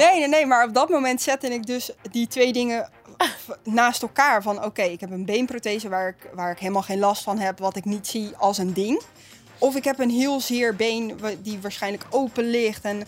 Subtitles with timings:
[0.00, 2.90] Nee, nee, nee, maar op dat moment zette ik dus die twee dingen
[3.64, 4.42] naast elkaar.
[4.42, 7.58] Van oké, ik heb een beenprothese waar ik, waar ik helemaal geen last van heb,
[7.58, 9.02] wat ik niet zie als een ding.
[9.58, 12.84] Of ik heb een heel zeer been die waarschijnlijk open ligt.
[12.84, 13.06] En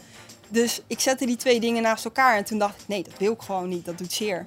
[0.49, 3.33] dus ik zette die twee dingen naast elkaar en toen dacht ik, nee, dat wil
[3.33, 4.47] ik gewoon niet, dat doet zeer.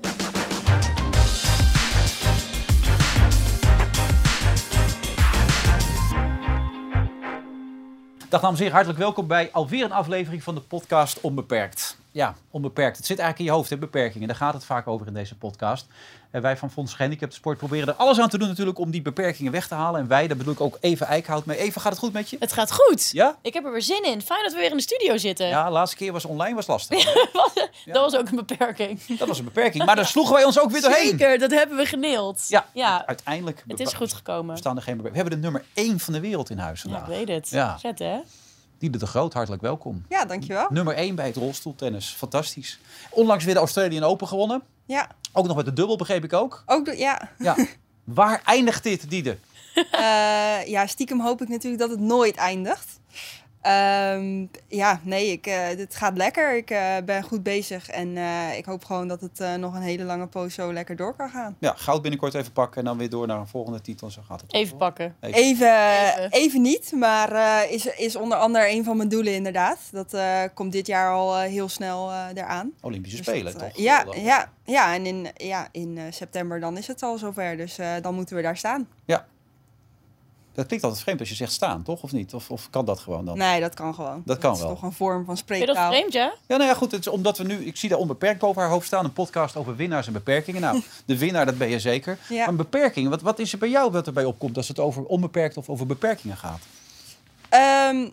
[8.29, 12.03] Dag dames en hartelijk welkom bij alweer een aflevering van de podcast Onbeperkt.
[12.15, 12.97] Ja, onbeperkt.
[12.97, 14.27] Het zit eigenlijk in je hoofd, hè, beperkingen.
[14.27, 15.87] Daar gaat het vaak over in deze podcast.
[16.31, 19.01] En wij van Fonds Gehandicapten Sport proberen er alles aan te doen natuurlijk om die
[19.01, 20.01] beperkingen weg te halen.
[20.01, 21.57] En wij, daar bedoel ik ook Eva Eickhout mee.
[21.57, 22.37] Eva, gaat het goed met je?
[22.39, 23.09] Het gaat goed.
[23.11, 23.37] Ja?
[23.41, 24.21] Ik heb er weer zin in.
[24.21, 25.47] Fijn dat we weer in de studio zitten.
[25.47, 27.03] Ja, de laatste keer was online was lastig.
[27.85, 29.17] Dat was ook een beperking.
[29.17, 31.09] Dat was een beperking, maar daar sloegen wij ons ook weer doorheen.
[31.09, 32.45] Zeker, dat hebben we geneeld.
[32.47, 34.53] Ja, ja uiteindelijk het is goed gekomen.
[34.53, 35.25] bestaan er geen beperkingen.
[35.25, 37.09] We hebben de nummer 1 van de wereld in huis Ja, vandaag.
[37.09, 37.49] ik weet het.
[37.49, 37.77] Ja.
[37.77, 38.17] Zet hè?
[38.85, 40.05] Diede de Groot, hartelijk welkom.
[40.09, 40.67] Ja, dankjewel.
[40.69, 42.13] Nummer 1 bij het rolstoeltennis.
[42.17, 42.79] Fantastisch.
[43.09, 44.61] Onlangs weer de Australian Open gewonnen.
[44.85, 46.63] Ja, Ook nog met de dubbel, begreep ik ook.
[46.65, 47.29] ook de, ja.
[47.37, 47.55] Ja.
[48.03, 49.37] Waar eindigt dit, Diede?
[49.91, 52.99] Eh, ja, stiekem hoop ik natuurlijk dat het nooit eindigt.
[53.65, 56.55] Ehm, ja, nee, ik, eh, dit gaat lekker.
[56.57, 59.81] Ik eh, ben goed bezig en eh, ik hoop gewoon dat het eh, nog een
[59.81, 61.55] hele lange poos zo lekker door kan gaan.
[61.59, 64.09] Ja, goud binnenkort even pakken en dan weer door naar een volgende titel.
[64.09, 64.53] Zo gaat het.
[64.53, 65.15] Even pakken.
[65.19, 65.39] Even.
[65.39, 65.67] Even,
[66.15, 66.31] Even.
[66.31, 69.77] even niet, maar eh, is, is onder andere een van mijn doelen inderdaad.
[69.91, 72.71] Dat eh, komt dit jaar al eh, heel snel eh, eraan.
[72.81, 73.77] Olympische Dus Spelen, dat, eh, toch?
[73.77, 77.57] ja, ja, ja, en in, ja, in eh, september dan is het al zover.
[77.57, 78.87] Dus eh, dan moeten we daar staan.
[80.55, 82.03] Dat klinkt altijd vreemd als je zegt staan, toch?
[82.03, 82.33] Of niet?
[82.33, 83.37] Of, of kan dat gewoon dan?
[83.37, 84.21] Nee, dat kan gewoon.
[84.25, 84.69] Dat kan is wel.
[84.69, 85.91] toch een vorm van Vind je dat spreektaal.
[85.91, 86.33] vreemd, ja?
[86.47, 86.91] Ja, nou ja, goed.
[86.91, 87.65] Het is omdat we nu...
[87.65, 89.05] Ik zie daar onbeperkt boven haar hoofd staan.
[89.05, 90.61] Een podcast over winnaars en beperkingen.
[90.61, 92.17] Nou, de winnaar, dat ben je zeker.
[92.29, 92.37] Ja.
[92.37, 94.57] Maar een beperking, wat, wat is er bij jou wat erbij opkomt...
[94.57, 96.61] als het over onbeperkt of over beperkingen gaat?
[97.49, 98.09] Ehm,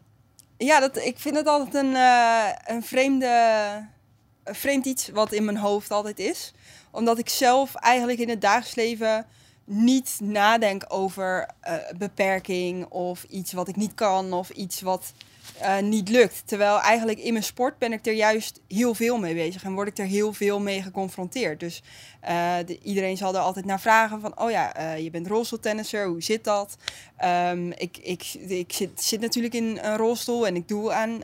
[0.59, 3.27] ja, dat, ik vind het altijd een, eh, een vreemde,
[4.45, 6.53] een vreemd iets wat in mijn hoofd altijd is.
[6.91, 9.27] Omdat ik zelf eigenlijk in het dagelijks leven
[9.65, 15.13] niet nadenk over eh, beperking of iets wat ik niet kan of iets wat
[15.59, 16.43] eh, niet lukt.
[16.45, 19.89] Terwijl eigenlijk in mijn sport ben ik er juist heel veel mee bezig en word
[19.89, 21.61] ik er heel veel mee geconfronteerd.
[21.61, 21.83] Dus
[22.21, 26.23] eh, de- iedereen zal er altijd naar vragen van, oh ja, je bent rolstoeltennisser, hoe
[26.23, 26.77] zit dat?
[27.17, 31.23] Ehm, ik ik, ik zit, zit natuurlijk in een rolstoel en ik doe aan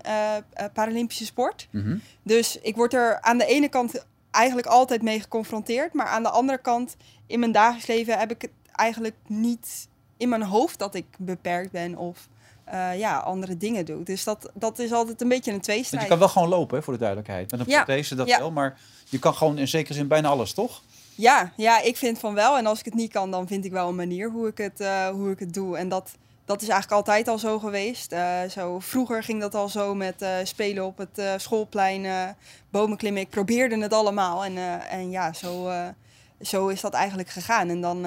[0.73, 1.69] Paralympische sport.
[1.71, 1.97] Mhm.
[2.23, 4.05] Dus ik word er aan de ene kant
[4.39, 5.93] eigenlijk altijd mee geconfronteerd.
[5.93, 10.29] Maar aan de andere kant, in mijn dagelijks leven heb ik het eigenlijk niet in
[10.29, 12.29] mijn hoofd dat ik beperkt ben of
[12.65, 14.03] eh, ja, andere dingen doe.
[14.03, 16.03] Dus dat, dat is altijd een beetje een Want tweestrijd.
[16.03, 17.51] je kan wel gewoon lopen, hè, voor de duidelijkheid.
[17.51, 17.83] Met een Ja.
[17.85, 18.39] prothese dat Ja.
[18.39, 18.79] wel, maar
[19.09, 20.83] je kan gewoon in zekere zin bijna alles, toch?
[21.15, 22.57] Ja, ja, ik vind van wel.
[22.59, 24.81] En als ik het niet kan, dan vind ik wel een manier hoe ik het,
[24.81, 25.77] eh, hoe ik het doe.
[25.77, 26.11] En dat,
[26.49, 28.13] dat is eigenlijk altijd al zo geweest.
[28.13, 32.35] Eh, zo, vroeger ging dat al zo met eh, spelen op het eh, schoolplein,
[32.71, 33.23] bomen klimmen.
[33.23, 34.45] Ik probeerde het allemaal.
[34.45, 34.57] En,
[34.89, 35.71] en ja, zo,
[36.41, 37.69] zo is dat eigenlijk gegaan.
[37.69, 38.07] En dan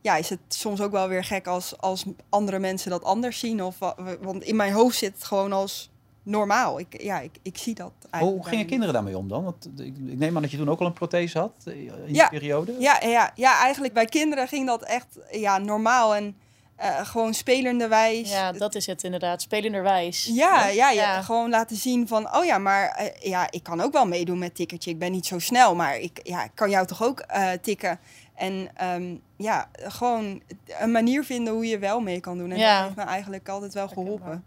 [0.00, 3.62] ja, is het soms ook wel weer gek als, als andere mensen dat anders zien.
[3.62, 5.90] Of, wa- want in mijn hoofd zit het gewoon als
[6.22, 6.78] normaal.
[6.78, 8.42] Ik, ja, ik, ik zie dat eigenlijk.
[8.42, 9.44] Hoe gingen kinderen daarmee om dan?
[9.44, 12.14] Want ik, ik neem aan dat je toen ook al een prothese had in die
[12.14, 12.28] Ja.
[12.28, 12.74] periode.
[12.78, 16.36] Ja, ja, ja, eigenlijk bij kinderen ging dat echt ja, normaal en
[16.82, 18.30] eh, gewoon spelenderwijs.
[18.30, 19.42] Ja, dat is het inderdaad.
[19.42, 20.30] Spelenderwijs.
[20.32, 21.22] Ja, ja, ja, Ja.
[21.22, 24.54] gewoon laten zien van, oh ja, maar eh, ja, ik kan ook wel meedoen met
[24.54, 24.90] tikkertje.
[24.90, 27.98] Ik ben niet zo snel, maar ik, ja, ik kan jou toch ook eh, tikken.
[28.34, 30.42] En ehm, ja, gewoon
[30.80, 32.50] een manier vinden hoe je wel mee kan doen.
[32.50, 32.74] En Ja.
[32.76, 34.44] dat heeft me eigenlijk altijd wel geholpen.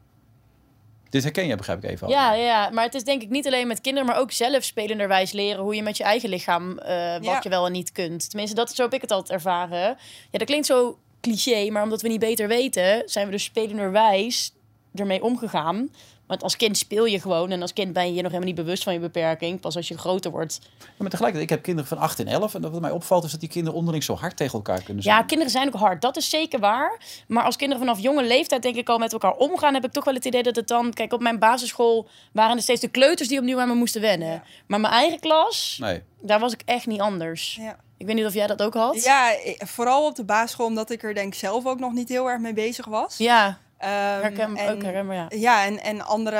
[1.10, 2.08] Dit herken je, begrijp ik even.
[2.08, 2.14] al.
[2.14, 5.32] Ja, ja, maar het is denk ik niet alleen met kinderen, maar ook zelf spelenderwijs
[5.32, 7.40] leren hoe je met je eigen lichaam, eh, wat Ja.
[7.42, 8.30] je wel en niet kunt.
[8.30, 9.98] Tenminste, dat, zo heb ik het altijd ervaren.
[10.32, 14.54] Ja, dat klinkt zo cliché, maar omdat we niet beter weten, zijn we dus spelenderwijs
[14.96, 15.90] ermee omgegaan.
[16.28, 18.64] Want als kind speel je gewoon en als kind ben je je nog helemaal niet
[18.64, 19.60] bewust van je beperking.
[19.60, 20.60] Pas als je groter wordt.
[20.98, 22.56] Maar tegelijkertijd, ik heb kinderen van 8 en 11.
[22.56, 25.16] En wat mij opvalt is dat die kinderen onderling zo hard tegen elkaar kunnen zijn.
[25.16, 27.02] Ja, kinderen zijn ook hard, dat is zeker waar.
[27.28, 30.04] Maar als kinderen vanaf jonge leeftijd denk ik al met elkaar omgaan, heb ik toch
[30.06, 30.94] wel het idee dat het dan...
[30.94, 34.28] Kijk, op mijn basisschool waren er steeds de kleuters die opnieuw aan me moesten wennen.
[34.32, 34.44] Ja.
[34.68, 36.02] Maar mijn eigen klas, Nee.
[36.22, 37.56] daar was ik echt niet anders.
[37.62, 37.78] Ja.
[37.98, 39.04] Ik weet niet of jij dat ook had.
[39.04, 42.40] Ja, vooral op de basisschool, omdat ik er denk zelf ook nog niet heel erg
[42.42, 43.18] mee bezig was.
[43.18, 45.28] Ja, Ehm, herken, en- ook herkenbaar, ja.
[45.30, 46.40] Ja, en, en andere,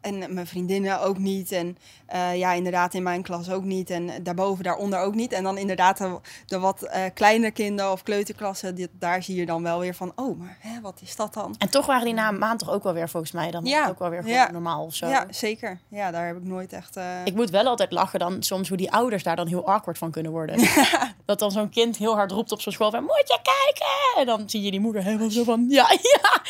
[0.00, 1.52] en mijn vriendinnen ook niet.
[1.52, 3.90] En eh, ja, inderdaad in mijn klas ook niet.
[3.90, 5.32] En daarboven, daaronder ook niet.
[5.32, 9.46] En dan inderdaad de, de wat eh kleinere kinderen of kleuterklassen, dit, daar zie je
[9.46, 11.54] dan wel weer van, oh, maar hè, wat is dat dan?
[11.58, 13.88] En toch waren die na een maand toch ook wel weer volgens mij dan Ja.
[13.88, 14.50] ook wel weer Ja.
[14.50, 15.06] normaal of zo.
[15.06, 15.78] Ja, zeker.
[15.88, 16.96] Ja, daar heb ik nooit echt...
[16.96, 19.98] eh, Ik moet wel altijd lachen dan soms hoe die ouders daar dan heel awkward
[19.98, 20.68] van kunnen worden.
[21.26, 24.20] Dat dan zo'n kind heel hard roept op zo'n school van moet je kijken?
[24.20, 26.42] En dan zie je die moeder helemaal zo van ja, ja,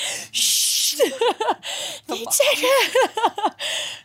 [2.06, 2.68] niet zeggen.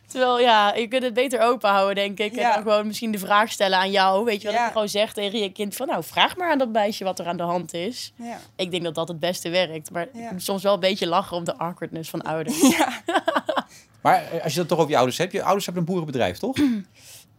[0.10, 2.36] Terwijl, ja, je kunt het beter open houden, denk ik.
[2.36, 4.26] En dan gewoon misschien de vraag stellen aan jou.
[4.26, 4.54] Weet je Ja.
[4.56, 5.88] dat je gewoon zegt tegen je kind van...
[5.88, 8.14] Nou, vraag maar aan dat meisje wat er aan de hand is.
[8.16, 8.38] Ja.
[8.56, 9.92] Ik denk dat dat het beste werkt.
[9.92, 10.26] Maar Ja.
[10.26, 12.78] ik moet soms wel een beetje lachen om de awkwardness van ouders.
[12.78, 13.02] ja.
[14.02, 15.32] Maar eh, als je het toch over je ouders hebt.
[15.32, 16.58] Je ouders hebben een boerenbedrijf, toch?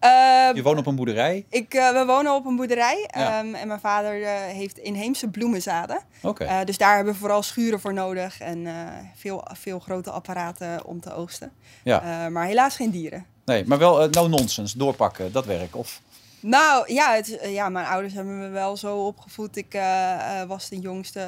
[0.00, 0.10] Eh,
[0.54, 1.44] Je woont op een boerderij.
[1.48, 3.38] ik, eh, we wonen op een boerderij Ja.
[3.38, 5.98] ehm, en mijn vader eh, heeft inheemse bloemenzaden.
[6.22, 6.44] Oké.
[6.44, 8.66] Eh, dus daar hebben we vooral schuren voor nodig en
[9.14, 11.52] veel, veel grote apparaten om te oogsten.
[11.84, 12.28] Ja.
[12.28, 13.26] Maar helaas geen dieren.
[13.44, 14.78] Nee, maar wel no nonsense.
[14.78, 15.76] Doorpakken, dat werk.
[15.76, 16.00] Of,
[16.40, 19.56] Nou ja, het, ja, mijn ouders hebben me wel zo opgevoed.
[19.56, 19.78] Ik
[20.46, 21.26] was de jongste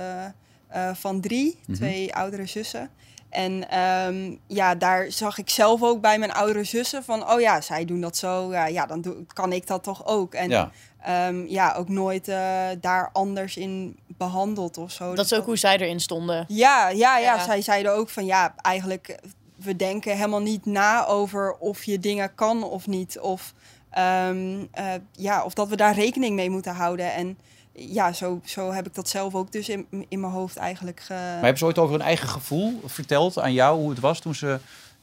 [0.95, 1.77] van drie, Mhm.
[1.77, 2.91] twee oudere zussen.
[3.33, 7.61] En ehm, ja, daar zag ik zelf ook bij mijn oudere zussen van, oh ja,
[7.61, 10.35] zij doen dat zo, ja, ja dan doe, kan ik dat toch ook.
[10.35, 10.71] En ja.
[11.03, 15.07] ehm, ja, ook nooit eh, daar anders in behandeld of zo.
[15.07, 16.45] Dat Dus is ook hoe zij erin stonden.
[16.49, 17.45] Ja, ja, ja, Ja.
[17.45, 19.19] zij zeiden ook van ja, eigenlijk
[19.57, 23.19] we denken helemaal niet na over of je dingen kan of niet.
[23.19, 23.55] Of,
[23.91, 27.13] ehm, eh, ja, of dat we daar rekening mee moeten houden.
[27.13, 27.39] En
[27.75, 31.01] ja, zo, zo heb ik dat zelf ook dus in, in mijn hoofd eigenlijk.
[31.01, 31.13] Ge...
[31.13, 34.35] Maar hebben ze ooit over hun eigen gevoel verteld aan jou hoe het was toen
[34.35, 34.47] ze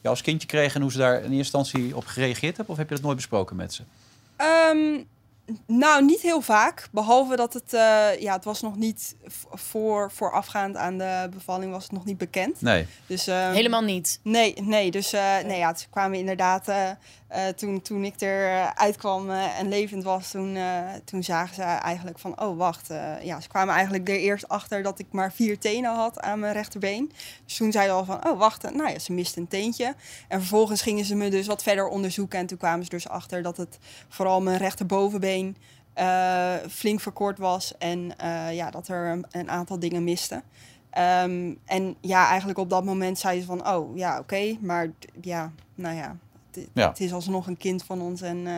[0.00, 2.74] jou als kindje kregen en hoe ze daar in eerste instantie op gereageerd hebben?
[2.74, 3.82] Of heb je dat nooit besproken met ze?
[4.36, 5.02] Ehm,
[5.66, 6.88] nou, niet heel vaak.
[6.92, 9.16] Behalve dat het, eh, ja, het was nog niet
[9.50, 12.60] voor, voorafgaand aan de bevalling was het nog niet bekend.
[12.60, 12.86] Nee.
[13.06, 14.20] Dus, ehm, Helemaal niet.
[14.22, 14.90] Nee, nee.
[14.90, 16.90] Dus eh, nee, ja, ze kwamen inderdaad, eh,
[17.30, 21.62] eh, toen, toen ik er uitkwam eh, en levend was, toen, eh, toen zagen ze
[21.62, 22.88] eigenlijk van, oh wacht.
[23.22, 26.52] ja, ze kwamen eigenlijk er eerst achter dat ik maar vier tenen had aan mijn
[26.52, 27.12] rechterbeen.
[27.44, 29.94] Dus toen zeiden ze al van, oh wacht, nou ja, ze mist een teentje.
[30.28, 33.42] En vervolgens gingen ze me dus wat verder onderzoeken en toen kwamen ze dus achter
[33.42, 33.78] dat het
[34.08, 35.56] vooral mijn rechterbovenbeen
[36.70, 38.14] flink verkort was en
[38.52, 40.42] ja, dat er een, aantal dingen misten.
[40.90, 44.90] Ehm, en ja, eigenlijk op dat moment zei ze van, oh ja, oké, maar
[45.20, 46.16] ja, nou ja
[46.54, 46.88] het, Ja.
[46.88, 48.54] het is alsnog een kind van ons en eh,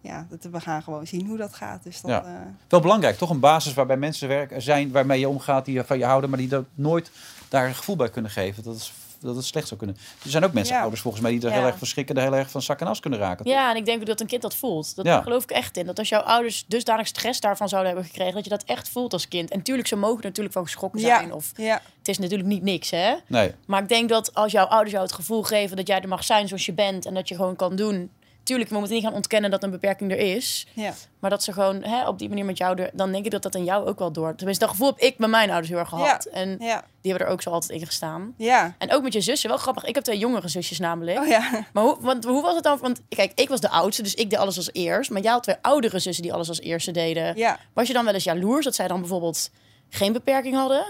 [0.00, 1.82] ja, dat, we gaan gewoon zien hoe dat gaat.
[1.82, 2.24] Dus dat, Ja.
[2.24, 2.30] eh,
[2.68, 3.30] Wel belangrijk, toch?
[3.30, 6.48] Een basis waarbij mensen werken, zijn waarmee je omgaat, die van je houden, maar die
[6.48, 7.10] dat nooit
[7.48, 8.62] daar een gevoel bij kunnen geven.
[8.62, 8.92] Dat, is,
[9.26, 9.96] dat het slecht zou kunnen.
[10.24, 10.80] Er zijn ook mensen, Ja.
[10.80, 11.54] ouders volgens mij, die er Ja.
[11.54, 13.44] heel erg verschrikken, er heel erg van zak en as kunnen raken.
[13.44, 13.54] toch?
[13.54, 14.96] Ja, en ik denk ook dat een kind dat voelt.
[14.96, 15.14] Dat Ja.
[15.14, 15.86] daar geloof ik echt in.
[15.86, 19.12] Dat als jouw ouders dusdanig stress daarvan zouden hebben gekregen, dat je dat echt voelt
[19.12, 19.50] als kind.
[19.50, 21.32] En tuurlijk, ze mogen er natuurlijk van geschrokken ja, zijn.
[21.32, 23.14] Of ja, het is natuurlijk niet niks, hè?
[23.26, 23.52] Nee.
[23.66, 26.24] Maar ik denk dat als jouw ouders jou het gevoel geven dat jij er mag
[26.24, 28.10] zijn zoals je bent en dat je gewoon kan doen.
[28.46, 30.66] Tuurlijk, we moeten niet gaan ontkennen dat een beperking er is.
[30.72, 33.30] ja, Maar dat ze gewoon hè, op die manier met jou, er, dan denk ik
[33.30, 34.34] dat dat in jou ook wel door.
[34.34, 36.24] Tenminste, dat gevoel heb ik met mijn ouders heel erg gehad.
[36.24, 38.34] En ja, die hebben er ook zo altijd in gestaan.
[38.36, 38.74] ja.
[38.78, 39.84] En ook met je zussen, wel grappig.
[39.84, 41.18] Ik heb twee jongere zusjes namelijk.
[41.18, 42.78] Oh ja, Maar hoe, want, hoe was het dan?
[42.80, 45.10] Want kijk, ik was de oudste, dus ik deed alles als eerst.
[45.10, 47.36] Maar jij had twee oudere zussen die alles als eerste deden.
[47.36, 47.58] ja.
[47.72, 49.50] Was je dan wel eens jaloers dat zij dan bijvoorbeeld
[49.88, 50.86] geen beperking hadden?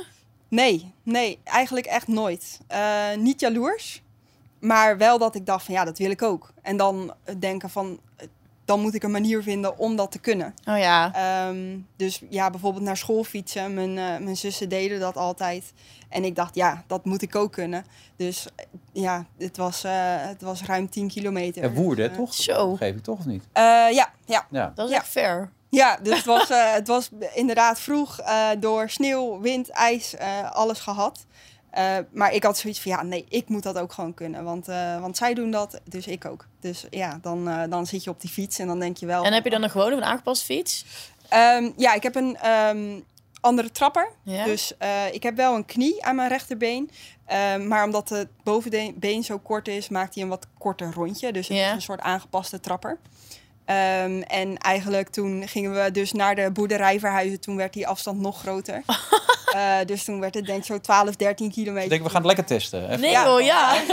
[0.48, 2.60] Nee, nee, eigenlijk echt nooit.
[2.66, 4.02] Eh, niet jaloers,
[4.66, 6.52] maar wel dat ik dacht van ja, dat wil ik ook.
[6.62, 8.26] En dan denken van, eh,
[8.64, 10.54] dan moet ik een manier vinden om dat te kunnen.
[10.68, 11.12] Oh ja.
[11.14, 13.74] Ehm, dus ja, bijvoorbeeld naar school fietsen.
[13.74, 15.72] Mijn, eh, mijn zussen deden dat altijd.
[16.08, 17.84] En ik dacht, ja, dat moet ik ook kunnen.
[18.16, 21.62] Dus eh, ja, het was, eh, het was ruim 10 kilometer.
[21.62, 22.34] En woerde, Eh, toch?
[22.34, 22.74] Zo.
[22.76, 23.44] Geef ik toch of niet?
[23.52, 24.46] eh, ja, ja.
[24.50, 24.72] Ja.
[24.74, 24.98] Dat is Ja.
[24.98, 25.50] echt fair.
[25.70, 30.50] Ja, dus het was, eh, het was inderdaad vroeg eh, door sneeuw, wind, ijs, eh,
[30.52, 31.26] alles gehad.
[31.76, 34.44] Eh, maar ik had zoiets van, ja, nee, ik moet dat ook gewoon kunnen.
[34.44, 36.46] Want, eh, want zij doen dat, dus ik ook.
[36.60, 39.24] Dus ja, dan, eh, dan zit je op die fiets en dan denk je wel...
[39.24, 40.84] En heb je dan een gewone of een aangepaste fiets?
[41.28, 43.00] Ehm, ja, ik heb een ehm,
[43.40, 44.10] andere trapper.
[44.22, 44.44] Ja.
[44.44, 44.72] Dus
[45.12, 46.90] ik heb wel een knie aan mijn rechterbeen.
[47.26, 51.32] Ehm, maar omdat het bovenbeen zo kort is, maakt hij een wat korter rondje.
[51.32, 51.68] Dus het Ja.
[51.68, 52.98] is een soort aangepaste trapper.
[53.64, 57.40] En eigenlijk toen gingen we dus naar de boerderij verhuizen.
[57.40, 58.82] Toen werd die afstand nog groter.
[59.52, 61.82] Eh, dus toen werd het denk ik zo 12, 13 kilometer.
[61.84, 62.84] Ik denk, we gaan het lekker testen.
[62.88, 63.24] Even- Nee Ja.
[63.26, 63.74] hoor, ja.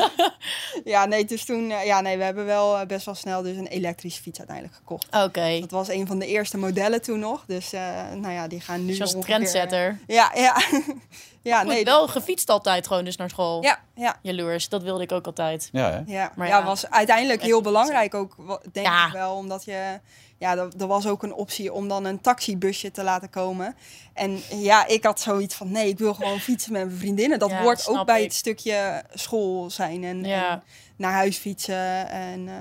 [0.84, 1.72] Ja, nee, dus toen...
[1.72, 4.78] eh, ja, nee, we hebben wel eh, best wel snel dus een elektrische fiets uiteindelijk
[4.78, 5.08] gekocht.
[5.24, 5.60] Oké.
[5.60, 7.44] Dat was een van de eerste modellen toen nog.
[7.48, 7.82] Dus eh,
[8.16, 10.00] nou ja, die gaan nu Dus je was ongeveer- trendsetter.
[10.08, 10.62] Ja, ja.
[11.42, 11.84] ja, Goed, nee.
[11.84, 13.64] wel gefietst altijd gewoon dus naar school.
[13.64, 14.16] Ja, ja.
[14.22, 15.70] Jaloers, dat wilde ik ook altijd.
[15.72, 16.14] Ja, hè?
[16.14, 18.36] Ja, Maar ja, ja, was uiteindelijk heel belangrijk ook,
[18.72, 19.06] denk Ja.
[19.08, 19.36] ik wel.
[19.36, 20.00] Omdat je,
[20.44, 23.76] ja, er, was ook een optie om dan een taxibusje te laten komen.
[24.14, 27.40] En ja, ik had zoiets van, nee, ik wil gewoon fietsen met mijn vriendinnen.
[27.40, 28.24] Dat Ja, hoort ook bij ik.
[28.24, 30.52] het stukje school zijn en, Ja.
[30.52, 30.64] en
[30.98, 32.10] naar huis fietsen.
[32.10, 32.54] En eh,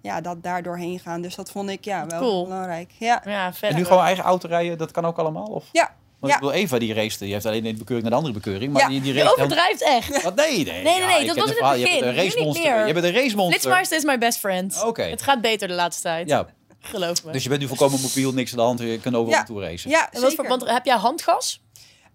[0.00, 1.20] ja, dat daar doorheen gaan.
[1.22, 2.44] Dus dat vond ik ja, wel cool.
[2.44, 2.90] belangrijk.
[2.98, 3.70] Ja, Ja, verder.
[3.70, 5.46] En nu gewoon eigen auto rijden, dat kan ook allemaal?
[5.46, 5.64] Of?
[5.72, 6.38] ja, Want Ja.
[6.38, 8.72] ik wil Eva die race, die heeft alleen de bekeuring naar de andere bekeuring.
[8.72, 8.88] Maar Ja.
[8.88, 10.22] die, die Je race dan- overdrijft echt.
[10.22, 10.34] Wat?
[10.34, 10.64] Nee, nee.
[10.64, 11.74] Nee, nee, nee, dat was het in het verhaal.
[11.74, 12.14] Je bent een begin.
[12.14, 12.76] Nu race niet monster.
[12.76, 12.86] meer.
[12.86, 13.60] Je bent een race monster.
[13.60, 14.82] Flitsmeister is my best friend.
[14.84, 15.02] Oké.
[15.02, 16.28] Het gaat beter de laatste tijd.
[16.28, 16.46] Ja,
[16.80, 17.32] Geloof me.
[17.32, 18.80] dus je bent nu volkomen mobiel, niks aan de hand.
[18.80, 19.36] Je kunt overal Ja.
[19.36, 19.90] naartoe racen.
[19.90, 21.60] ja En wat voor, want heb jij handgas?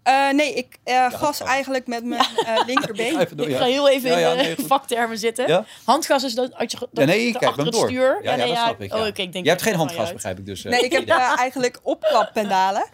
[0.03, 3.27] Eh, nee, ik eh, gas eigenlijk met mijn eh, linkerbeen.
[3.36, 5.48] Door, Ik ga heel even Ja, ja, in de nee, vaktermen zitten.
[5.48, 5.65] Ja?
[5.84, 7.88] Handgas is dat, als je, dat Ja, nee, kijk, het door.
[7.88, 8.20] stuur.
[8.24, 8.63] Ja, ja, dat ja.
[8.63, 8.91] snap ik.
[8.91, 9.00] Ja.
[9.01, 10.63] Oh, oké, ik denk Je hebt geen handgas, begrijp ik dus.
[10.63, 12.86] Nee, ik heb eigenlijk opklappendalen.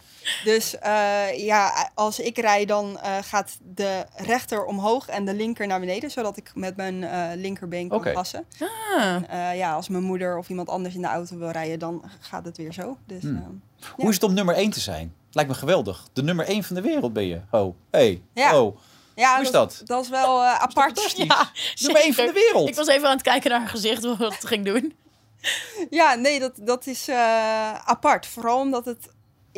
[0.44, 5.68] Dus eh, ja, als ik rij, dan eh, gaat de rechter omhoog en de linker
[5.68, 8.12] naar beneden, zodat ik met mijn eh, linkerbeen kan Oké.
[8.12, 8.46] gassen.
[8.60, 9.04] Ah.
[9.16, 12.04] En, eh, ja, als mijn moeder of iemand anders in de auto wil rijden, dan
[12.20, 12.98] gaat het weer zo.
[13.06, 13.62] Dus, Hmm.
[13.82, 15.14] eh, Hoe is het om nummer 1 te zijn?
[15.32, 16.08] Lijkt me geweldig.
[16.14, 17.42] De nummer 1 van de wereld ben je.
[17.52, 18.22] Oh, hey.
[18.34, 18.60] Ja.
[18.62, 18.78] Oh,
[19.16, 19.82] ja, Hoe is dat?
[19.86, 21.14] Dat is wel eh, apart.
[21.18, 21.50] Ja,
[21.82, 22.70] nummer 1 van de wereld.
[22.70, 24.96] Ik was even aan het kijken naar haar gezicht, wat het ging doen.
[25.90, 28.26] Ja, nee, dat, dat is eh, apart.
[28.26, 29.08] Vooral omdat het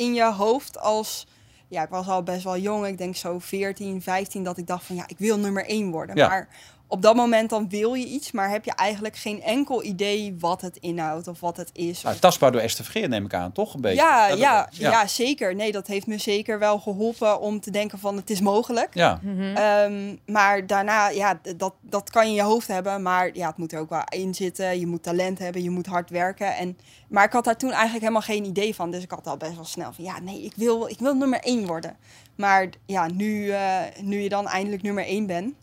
[0.02, 1.26] in je hoofd als...
[1.68, 2.86] Ja, ik was al best wel jong.
[2.86, 4.96] Ik denk zo 14, 15, dat ik dacht van...
[4.96, 6.16] Ja, ik wil nummer 1 worden.
[6.16, 6.28] Ja.
[6.28, 6.48] Maar
[6.92, 8.32] op dat moment dan wil je iets...
[8.32, 12.02] maar heb je eigenlijk geen enkel idee wat het inhoudt of wat het is.
[12.02, 13.74] Nou, tastbaar door Esther Vergeer neem ik aan, toch?
[13.74, 13.96] Een beetje.
[14.02, 15.06] ja, Dat- ja, ja.
[15.06, 15.54] zeker.
[15.54, 18.16] Nee, dat heeft me zeker wel geholpen om te denken van...
[18.16, 18.94] het is mogelijk.
[18.94, 19.20] Ja.
[19.22, 19.40] Mhm.
[19.56, 23.02] Ehm, maar daarna, ja, dat, dat kan je in je hoofd hebben.
[23.02, 24.78] Maar ja, het moet er ook wel in zitten.
[24.80, 26.56] Je moet talent hebben, je moet hard werken.
[26.56, 28.90] En, maar ik had daar toen eigenlijk helemaal geen idee van.
[28.90, 31.40] Dus ik had al best wel snel van, ja, nee, ik wil, ik wil nummer
[31.40, 31.96] één worden.
[32.34, 35.54] Maar ja, nu, eh, nu je dan eindelijk nummer één bent...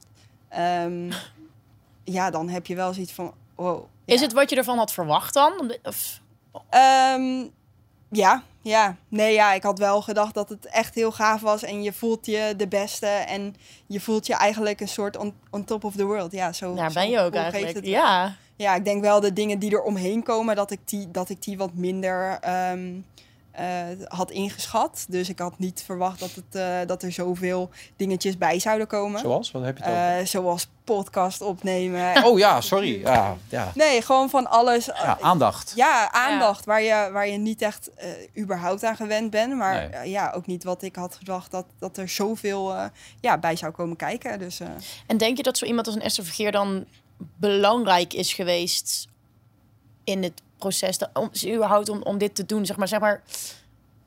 [0.50, 1.12] ehm,
[2.04, 3.84] ja, dan heb je wel zoiets van, wow.
[4.06, 5.74] Is het wat je ervan had verwacht dan?
[5.84, 6.22] Of,
[6.70, 7.48] Ehm,
[8.10, 8.96] ja, ja.
[9.08, 11.64] Nee, ja, ik had wel gedacht dat het echt heel gaaf was.
[11.64, 13.08] En je voelt je de beste.
[13.08, 13.56] En
[13.88, 16.32] je voelt je eigenlijk een soort on, on top of the world.
[16.32, 17.86] Ja, zo, daar ben je ook eigenlijk.
[17.86, 18.36] Ja.
[18.56, 21.44] ja, ik denk wel de dingen die er omheen komen, dat ik die, dat ik
[21.44, 23.02] die wat minder ehm, eh,
[24.08, 25.06] had ingeschat.
[25.10, 29.20] Dus ik had niet verwacht dat, het, eh, dat er zoveel dingetjes bij zouden komen.
[29.20, 29.52] Zoals?
[29.52, 29.96] Wat heb je over?
[30.18, 32.24] Eh, zoals podcast opnemen.
[32.28, 33.02] Oh ja, sorry.
[33.02, 33.72] Ja, ja.
[33.76, 34.86] nee, gewoon van alles.
[34.86, 35.74] ja aandacht.
[35.76, 39.56] Ja, aandacht waar, je, waar je niet echt eh, überhaupt aan gewend bent.
[39.56, 39.88] Maar Nee.
[39.88, 42.86] eh, ja, ook niet wat ik had gedacht dat, dat er zoveel eh,
[43.22, 44.40] ja, bij zou komen kijken.
[44.40, 44.68] Dus eh,
[45.08, 46.86] En denk je dat zo iemand als een Esther Vergeer dan
[47.36, 49.08] belangrijk is geweest
[50.04, 52.66] in het proces, dat, om, überhaupt om, om dit te doen?
[52.66, 53.24] Zeg maar, zeg maar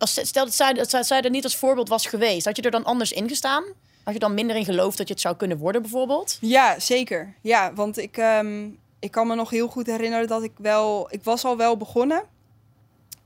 [0.02, 2.70] als, stel dat zij, dat zij, er niet als voorbeeld was geweest, had je er
[2.70, 3.64] dan anders in gestaan?
[4.04, 6.38] Had je dan minder in geloofd dat je het zou kunnen worden, bijvoorbeeld?
[6.40, 7.34] ja, zeker.
[7.40, 8.68] Ja, want ik, ehm,
[8.98, 11.06] ik kan me nog heel goed herinneren dat ik wel...
[11.10, 12.22] Ik was al wel begonnen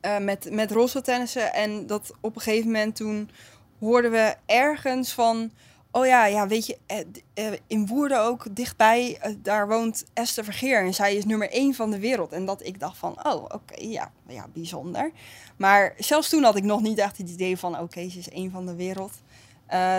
[0.00, 1.54] eh, met, met rolstoeltennissen.
[1.54, 3.30] En dat op een gegeven moment toen
[3.78, 5.50] hoorden we ergens van...
[5.90, 6.98] Oh ja, ja weet je, eh,
[7.34, 10.84] eh, in Woerden ook dichtbij, eh, daar woont Esther Vergeer.
[10.84, 12.32] En zij is nummer één van de wereld.
[12.32, 15.10] En dat ik dacht van, oh, oké, ja, ja, bijzonder.
[15.56, 18.50] Maar zelfs toen had ik nog niet echt het idee van, oké, ze is één
[18.50, 19.12] van de wereld.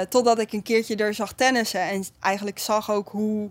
[0.10, 3.50] Totdat ik een keertje er zag tennissen en eigenlijk zag ook hoe,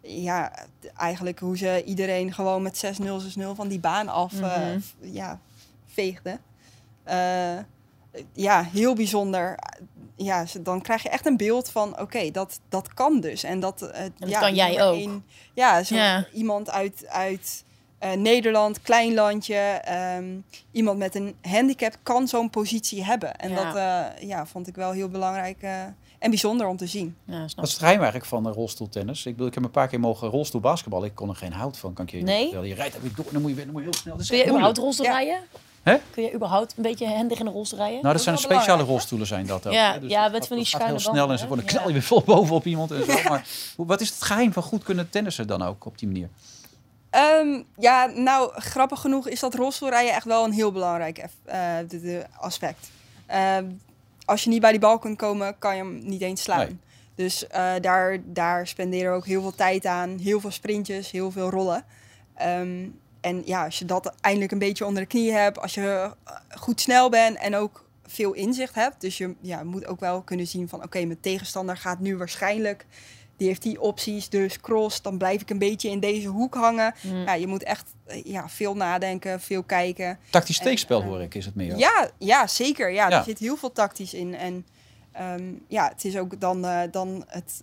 [0.00, 0.52] ja,
[0.96, 4.78] eigenlijk hoe ze iedereen gewoon met 6-0, 6-0 van die baan af Mhm.
[5.00, 5.40] ja,
[5.86, 6.38] veegde.
[8.32, 9.58] Ja, heel bijzonder.
[10.16, 13.42] Ja, dan krijg je echt een beeld van, oké, dat, dat kan dus.
[13.42, 14.94] En dat, eh, dat ja, kan jij ook.
[14.94, 16.26] één- ja, zo Ja.
[16.32, 17.64] iemand uit, uit
[17.98, 20.24] eh, Nederland, klein landje, ehm,
[20.72, 23.36] iemand met een handicap kan zo'n positie hebben.
[23.36, 23.64] En Ja.
[23.64, 25.82] dat eh, ja, vond ik wel heel belangrijk eh,
[26.18, 27.16] en bijzonder om te zien.
[27.24, 29.26] Ja, snap Wat is het geheim eigenlijk van de rolstoeltennis?
[29.26, 31.08] Ik bedoel, ik heb een paar keer mogen rolstoelbasketballen.
[31.08, 32.60] Ik kon er geen hout van, kan ik je Nee?
[32.66, 34.12] Je rijdt weer door en dan moet je, weer- dan moet je heel snel.
[34.14, 35.40] Dat is Kun je überhaupt rolstoel Ja.
[35.86, 35.96] Hè?
[36.10, 38.00] Kun je überhaupt een beetje handig in een rolstoel rijden?
[38.02, 39.72] Nou, dat zijn speciale rolstoelen zijn dat ook.
[39.72, 40.00] Ja, hè.
[40.00, 42.02] Dus ja, met van die gaat heel schuine snel en ze dan knal je weer
[42.02, 43.22] vol bovenop iemand en zo.
[43.28, 46.28] Maar hoe- wat is het geheim van goed kunnen tennissen dan ook op die manier?
[47.10, 52.00] Ehm, ja, nou, grappig genoeg is dat rolstoelrijden echt wel een heel belangrijk eh, de,
[52.00, 52.90] de aspect.
[53.26, 53.64] Ehm,
[54.24, 56.58] als je niet bij die bal kunt komen, kan je hem niet eens slaan.
[56.58, 56.76] Nee.
[57.14, 60.18] Dus eh, daar, daar spenderen we ook heel veel tijd aan.
[60.18, 61.84] Heel veel sprintjes, heel veel rollen.
[62.34, 62.88] Ehm,
[63.26, 66.34] en ja, als je dat eindelijk een beetje onder de knie hebt, als je eh,
[66.48, 69.00] goed snel bent en ook veel inzicht hebt.
[69.00, 72.86] Dus je ja, moet ook wel kunnen zien van oké, mijn tegenstander gaat nu waarschijnlijk,
[73.36, 76.94] die heeft die opties, dus cross, dan blijf ik een beetje in deze hoek hangen.
[77.02, 77.22] Mm.
[77.22, 80.18] Ja, je moet echt eh, ja, veel nadenken, veel kijken.
[80.30, 81.76] Tactisch steekspel eh, hoor ik, is het meer.
[81.76, 82.90] Ja, ja zeker.
[82.90, 83.18] Ja, Ja.
[83.18, 84.34] er zit heel veel tactisch in.
[84.34, 84.66] En
[85.12, 87.62] ehm, ja, het is ook dan, eh, dan het...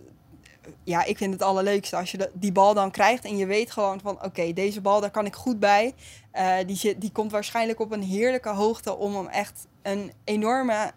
[0.83, 3.71] Ja, ik vind het allerleukste als je de- die bal dan krijgt en je weet
[3.71, 4.23] gewoon van...
[4.23, 5.93] Oké, deze bal, daar kan ik goed bij.
[6.31, 10.91] Eh, die, zit, die komt waarschijnlijk op een heerlijke hoogte om hem echt een enorme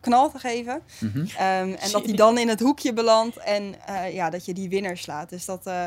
[0.00, 0.80] knal te geven.
[1.00, 1.18] Mhm.
[1.18, 1.38] Ehm,
[1.72, 4.96] en dat die dan in het hoekje belandt en eh, ja, dat je die winnaar
[4.96, 5.28] slaat.
[5.30, 5.86] Dus dat eh,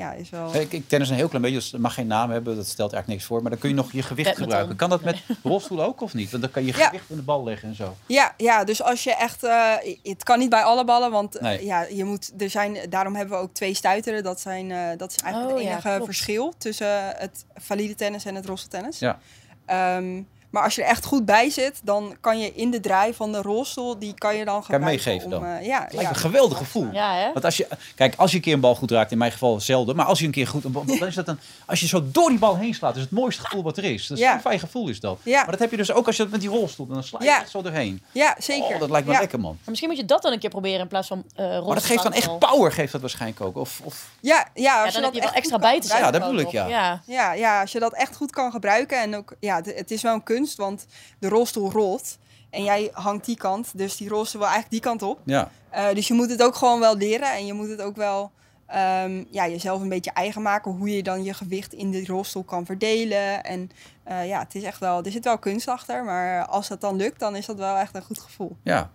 [0.00, 0.54] ja, is wel...
[0.54, 2.92] Ik, ik tennis een heel klein beetje, dus het mag geen naam hebben, dat stelt
[2.92, 3.40] eigenlijk niks voor.
[3.42, 4.42] Maar dan kun je nog je gewicht Badminton.
[4.44, 4.76] gebruiken.
[4.76, 6.30] Kan dat met rolstoel ook of niet?
[6.30, 6.86] Want dan kan je Ja.
[6.86, 7.96] gewicht in de bal leggen en zo.
[8.06, 9.44] Ja, ja, dus als je echt.
[9.44, 11.64] eh, het kan niet bij alle ballen, want eh, Nee.
[11.64, 12.32] ja, je moet.
[12.38, 14.22] Er zijn, daarom hebben we ook twee stuiteren.
[14.22, 18.34] Dat, zijn, eh, dat is eigenlijk Oh, het enige verschil tussen het valide tennis en
[18.34, 18.98] het rolstoeltennis.
[18.98, 19.18] Ja.
[19.66, 23.14] Ehm, Maar als je er echt goed bij zit, dan kan je in de draai
[23.14, 24.90] van de rolstoel, die kan je dan gebruiken.
[24.90, 25.44] meegeven om, dan?
[25.44, 26.08] eh, ja, lijkt ja.
[26.08, 26.88] een geweldig gevoel.
[26.92, 27.32] Ja, hè?
[27.32, 29.60] Want als je, kijk, als je een keer een bal goed raakt, in mijn geval
[29.60, 32.28] zelden, maar als je een keer goed, dan is dat een, als je zo door
[32.28, 34.06] die bal heen slaat, is het mooiste gevoel wat er is.
[34.06, 34.34] Dat is Ja.
[34.34, 35.18] een fijn gevoel is dat.
[35.22, 35.36] Ja.
[35.42, 37.24] Maar dat heb je dus ook als je dat met die rolstoel, dan sla je
[37.24, 37.40] Ja.
[37.40, 38.02] echt zo doorheen.
[38.12, 38.74] Ja, zeker.
[38.74, 39.18] Oh, dat lijkt me ja.
[39.18, 39.50] lekker, man.
[39.50, 41.64] Maar misschien moet je dat dan een keer proberen in plaats van eh rollen.
[41.66, 43.56] Maar dat geeft dan echt power, geeft dat waarschijnlijk ook.
[43.56, 45.60] Of, of, Ja, ja, als Ja, je dan dat heb je wel echt extra goed
[45.62, 46.04] kan bij te zetten.
[46.06, 46.66] Ja, dat bedoel ik, ja.
[46.66, 47.02] ja.
[47.06, 49.00] Ja, ja, als je dat echt goed kan gebruiken.
[49.00, 50.86] En ook, ja, het, het is wel een kunst, want
[51.18, 52.18] de rolstoel rolt.
[52.50, 55.18] En jij hangt die kant, dus die rolstoel wil eigenlijk die kant op.
[55.24, 55.50] ja.
[55.70, 57.32] Eh, dus je moet het ook gewoon wel leren.
[57.32, 58.30] En je moet het ook wel
[58.70, 60.72] ehm, ja, jezelf een beetje eigen maken.
[60.72, 63.44] Hoe je dan je gewicht in de rolstoel kan verdelen.
[63.44, 63.70] En
[64.02, 66.04] eh, ja, het is echt wel, er zit wel kunst achter.
[66.04, 68.56] Maar als dat dan lukt, dan is dat wel echt een goed gevoel.
[68.62, 68.90] ja.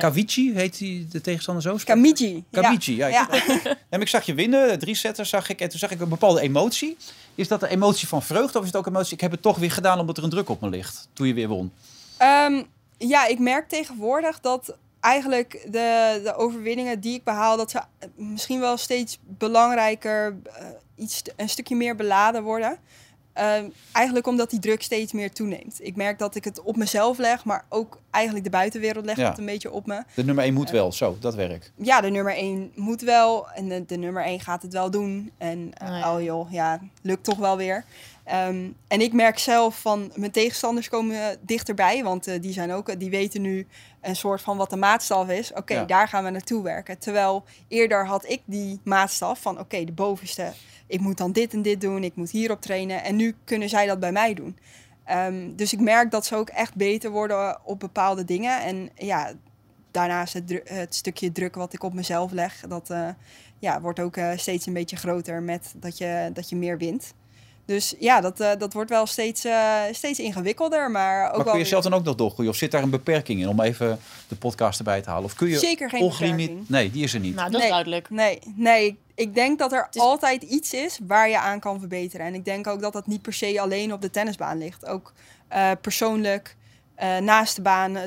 [0.00, 1.76] Kavici heet die de tegenstander zo?
[1.84, 2.44] Kamiji.
[2.50, 3.06] Kavici, ja.
[3.06, 3.30] Ja.
[3.32, 3.74] ik- Ja.
[3.88, 5.60] En ik zag je winnen, drie setters zag ik.
[5.60, 6.96] En toen zag ik een bepaalde emotie.
[7.34, 9.12] Is dat de emotie van vreugde of is het ook emotie?
[9.14, 11.08] Ik heb het toch weer gedaan omdat er een druk op me ligt.
[11.12, 11.72] Toen je weer won.
[12.16, 12.62] Ehm,
[12.98, 18.08] ja, ik merk tegenwoordig dat eigenlijk de, de overwinningen die ik behaal, dat ze eh,
[18.14, 20.66] misschien wel steeds belangrijker, eh,
[20.96, 22.76] iets, een stukje meer beladen worden.
[23.32, 25.78] Ehm, eigenlijk omdat die druk steeds meer toeneemt.
[25.82, 29.28] Ik merk dat ik het op mezelf leg, maar ook eigenlijk de buitenwereld legt Ja.
[29.28, 30.02] het een beetje op me.
[30.14, 31.70] De nummer 1 moet wel, zo, dat werk.
[31.76, 35.30] Ja, de nummer 1 moet wel en de, de nummer 1 gaat het wel doen.
[35.38, 36.14] En eh, Oh ja.
[36.14, 37.84] oh joh, ja, lukt toch wel weer.
[38.24, 42.98] Ehm, en ik merk zelf van mijn tegenstanders komen dichterbij, want eh, die zijn ook,
[43.00, 43.66] die weten nu
[44.00, 45.52] een soort van wat de maatstaf is.
[45.52, 45.84] Oké, Ja.
[45.84, 46.98] daar gaan we naartoe werken.
[46.98, 50.52] Terwijl eerder had ik die maatstaf van oké, de bovenste,
[50.86, 53.02] ik moet dan dit en dit doen, ik moet hierop trainen.
[53.04, 54.58] En nu kunnen zij dat bij mij doen.
[55.04, 58.62] Ehm, dus ik merk dat ze ook echt beter worden op bepaalde dingen.
[58.62, 59.32] En ja,
[59.90, 60.32] daarnaast
[60.64, 63.08] het, stukje druk wat ik op mezelf leg, dat eh,
[63.58, 67.14] ja, wordt ook eh, steeds een beetje groter met dat je, dat je meer wint.
[67.72, 71.42] Dus ja, dat, eh, dat wordt wel steeds, eh, steeds ingewikkelder, maar ook Maar wel
[71.44, 72.50] kun je weer- zelf dan ook nog doorgroeien?
[72.50, 73.98] Of zit daar een beperking in om even
[74.28, 75.24] de podcast erbij te halen?
[75.24, 76.36] Of kun je Zeker geen ongelimiet...
[76.46, 76.68] beperking.
[76.68, 77.34] Nee, die is er niet.
[77.34, 77.70] Nou, dat is Nee.
[77.70, 78.10] duidelijk.
[78.10, 82.26] Nee, nee, ik denk dat er is- altijd iets is waar je aan kan verbeteren.
[82.26, 84.86] En ik denk ook dat dat niet per se alleen op de tennisbaan ligt.
[84.86, 85.12] Ook
[85.48, 86.56] eh, persoonlijk,
[86.94, 87.98] eh, naast de baan.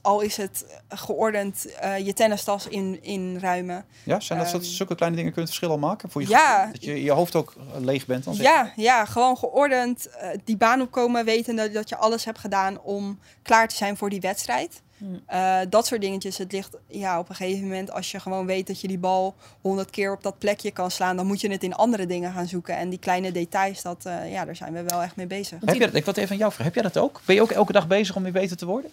[0.00, 3.84] al is het geordend eh, je tennistas in, inruimen.
[4.02, 6.10] Ja, zijn dat Ehm, zulke kleine dingen kunnen het verschil al maken?
[6.10, 6.56] Voor je Ja.
[6.56, 6.72] gevoel?
[6.72, 8.24] Dat je je hoofd ook eh, leeg bent?
[8.24, 8.34] Dan?
[8.34, 10.08] Ja, ja, gewoon geordend
[10.44, 14.20] die baan opkomen, wetende dat je alles hebt gedaan om klaar te zijn voor die
[14.20, 14.82] wedstrijd.
[14.98, 15.22] Hmm.
[15.26, 16.38] Eh, dat soort dingetjes.
[16.38, 19.34] Het ligt ja, op een gegeven moment, als je gewoon weet dat je die bal
[19.60, 22.46] honderd keer op dat plekje kan slaan, dan moet je het in andere dingen gaan
[22.46, 22.76] zoeken.
[22.76, 25.58] En die kleine details, dat, eh, ja, daar zijn we wel echt mee bezig.
[25.64, 26.72] Heb jij dat, ik wil even aan jou vragen.
[26.72, 27.20] Heb jij dat ook?
[27.24, 28.90] Ben je ook elke dag bezig om weer beter te worden?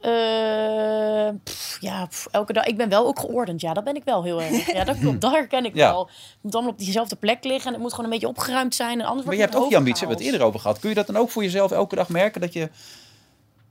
[0.00, 2.64] Eh, pff, ja, pff, elke dag.
[2.64, 3.60] Ik ben wel ook geordend.
[3.60, 4.72] Ja, dat ben ik wel heel erg.
[4.72, 5.20] Ja, dat klopt.
[5.30, 5.90] Dat herken ik Ja.
[5.90, 6.06] wel.
[6.06, 7.66] Het moet allemaal op diezelfde plek liggen.
[7.66, 9.00] En het moet gewoon een beetje opgeruimd zijn.
[9.00, 10.78] En anders Maar wordt je hebt het ook die ambitie, we het eerder over gehad.
[10.78, 12.40] Kun je dat dan ook voor jezelf elke dag merken?
[12.40, 12.68] Dat je...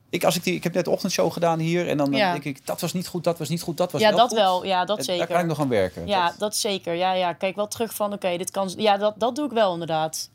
[0.10, 2.32] Ik, als ik, die, ik heb net de ochtendshow gedaan hier en dan, Ja.
[2.32, 4.28] denk ik, dat was niet goed, dat was niet goed, dat was Ja, wel dat
[4.30, 4.38] goed.
[4.38, 4.65] wel.
[4.65, 5.19] Ja, dat En zeker.
[5.28, 6.08] Daar kan ik nog aan werken.
[6.08, 6.93] Ja, Dat- dat zeker.
[6.93, 7.34] Ja, ja.
[7.34, 8.74] Kijk wel terug van, oké, dit kan...
[8.78, 10.30] Ja, dat, dat doe ik wel inderdaad.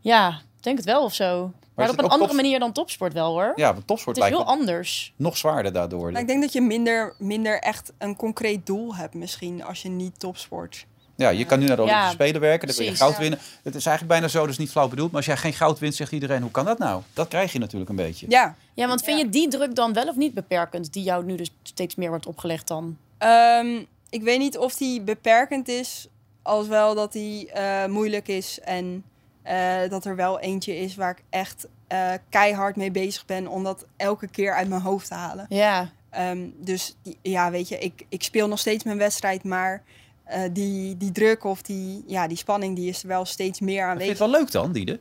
[0.00, 1.52] Ja, denk het wel of zo.
[1.74, 3.52] Maar op een andere top- manier dan topsport wel, hoor.
[3.56, 5.12] ja, want topsport het is lijkt heel anders.
[5.16, 6.12] nog zwaarder daardoor.
[6.12, 9.88] Maar ik denk dat je minder, minder echt een concreet doel hebt misschien als je
[9.88, 10.86] niet topsport.
[11.16, 13.18] Ja, je kan nu naar de Ja, Olympische Spelen werken, dan wil je goud ja.
[13.18, 13.38] winnen.
[13.62, 15.08] Het is eigenlijk bijna zo, dus niet flauw bedoeld.
[15.08, 17.02] Maar als jij geen goud wint, zegt iedereen, hoe kan dat nou?
[17.12, 18.26] Dat krijg je natuurlijk een beetje.
[18.28, 19.24] Ja, Ja, want vind Ja.
[19.24, 20.92] je die druk dan wel of niet beperkend?
[20.92, 22.96] Die jou nu dus steeds meer wordt opgelegd dan?
[23.18, 26.06] Ehm, ik weet niet of die beperkend is,
[26.42, 28.60] als wel dat die eh, moeilijk is.
[28.60, 29.04] En
[29.42, 33.64] eh, dat er wel eentje is waar ik echt eh, keihard mee bezig ben om
[33.64, 35.46] dat elke keer uit mijn hoofd te halen.
[35.48, 35.90] Ja.
[36.10, 39.82] Ehm, dus ja, weet je, ik, ik speel nog steeds mijn wedstrijd, maar
[40.26, 43.68] eh, die, die druk of die, ja, die spanning die is er wel steeds meer
[43.70, 44.18] Vind je aanwezig.
[44.18, 44.98] het wel leuk dan, Diede?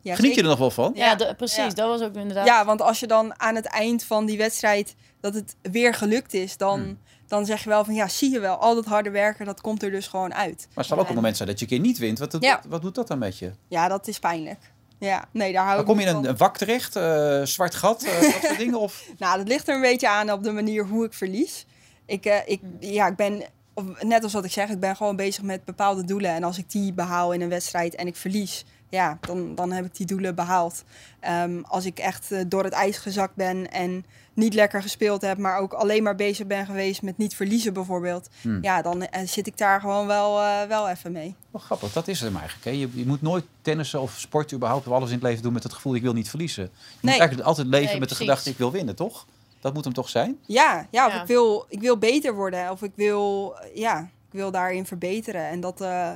[0.00, 0.92] Ja, Geniet je er nog wel van?
[0.94, 1.14] Ja, Ja.
[1.14, 1.56] de- precies.
[1.56, 1.68] Ja.
[1.68, 2.46] Dat was ook inderdaad...
[2.46, 6.34] Ja, want als je dan aan het eind van die wedstrijd dat het weer gelukt
[6.34, 6.98] is, dan, Hmm.
[7.26, 9.82] dan zeg je wel van ja, zie je wel, al dat harde werken, dat komt
[9.82, 10.66] er dus gewoon uit.
[10.68, 12.18] Maar het zal ook een En- moment zijn dat je een keer niet wint.
[12.18, 12.60] Wat, Ja.
[12.68, 13.50] wat doet dat dan met je?
[13.68, 14.58] Ja, dat is pijnlijk.
[14.98, 17.74] Ja, nee, daar hou Dan ik kom je in een, een wak terecht, eh, zwart
[17.74, 18.80] gat, eh, dat soort dingen?
[18.80, 19.04] Of...
[19.18, 21.66] Nou, dat ligt er een beetje aan op de manier hoe ik verlies.
[22.06, 23.42] Ik, eh, ik, ja, ik ben,
[23.78, 26.30] of- net als wat ik zeg, ik ben gewoon bezig met bepaalde doelen.
[26.34, 29.84] En als ik die behaal in een wedstrijd en ik verlies, ja, dan, dan heb
[29.84, 30.84] ik die doelen behaald.
[31.20, 35.38] Ehm, als ik echt eh, door het ijs gezakt ben en niet lekker gespeeld heb,
[35.38, 38.58] maar ook alleen maar bezig ben geweest met niet verliezen bijvoorbeeld, Hmm.
[38.62, 41.34] ja, dan eh, zit ik daar gewoon wel, eh, wel even mee.
[41.50, 42.64] Wel grappig, dat is het hem eigenlijk.
[42.64, 42.70] Hè?
[42.70, 45.62] Je, je moet nooit tennissen of sporten überhaupt of alles in het leven doen met
[45.62, 46.62] het gevoel ik wil niet verliezen.
[46.64, 47.18] Je moet Nee.
[47.18, 49.26] eigenlijk altijd leven Nee, met de gedachte ik wil winnen, toch?
[49.60, 50.38] Dat moet hem toch zijn?
[50.46, 51.20] Ja, ja, of Ja.
[51.20, 55.48] Ik, wil, ik wil beter worden of ik wil, ja, ik wil daarin verbeteren.
[55.48, 56.10] En dat, eh,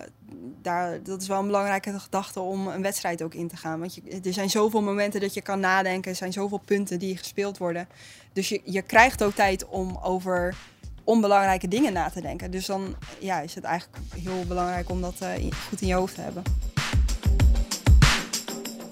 [0.63, 3.79] daar, dat is wel een belangrijke gedachte om een wedstrijd ook in te gaan.
[3.79, 6.11] Want je, er zijn zoveel momenten dat je kan nadenken.
[6.11, 7.89] Er zijn zoveel punten die gespeeld worden.
[8.33, 10.57] Dus je, je krijgt ook tijd om over
[11.05, 12.51] onbelangrijke dingen na te denken.
[12.51, 16.15] Dus dan ja, is het eigenlijk heel belangrijk om dat eh, goed in je hoofd
[16.15, 16.72] te hebben.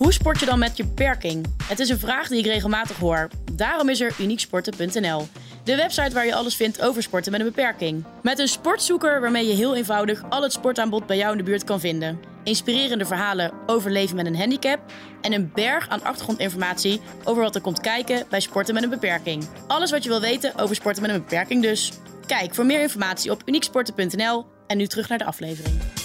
[0.00, 1.46] Hoe sport je dan met je beperking?
[1.64, 3.28] Het is een vraag die ik regelmatig hoor.
[3.52, 5.28] Daarom is er unieksporten.nl.
[5.64, 8.04] De website waar je alles vindt over sporten met een beperking.
[8.22, 11.64] Met een sportzoeker waarmee je heel eenvoudig al het sportaanbod bij jou in de buurt
[11.64, 12.20] kan vinden.
[12.44, 14.80] Inspirerende verhalen over leven met een handicap.
[15.20, 19.48] En een berg aan achtergrondinformatie over wat er komt kijken bij sporten met een beperking.
[19.66, 21.92] Alles wat je wil weten over sporten met een beperking dus.
[22.26, 24.46] Kijk voor meer informatie op unieksporten.nl.
[24.66, 25.99] En nu terug naar de aflevering.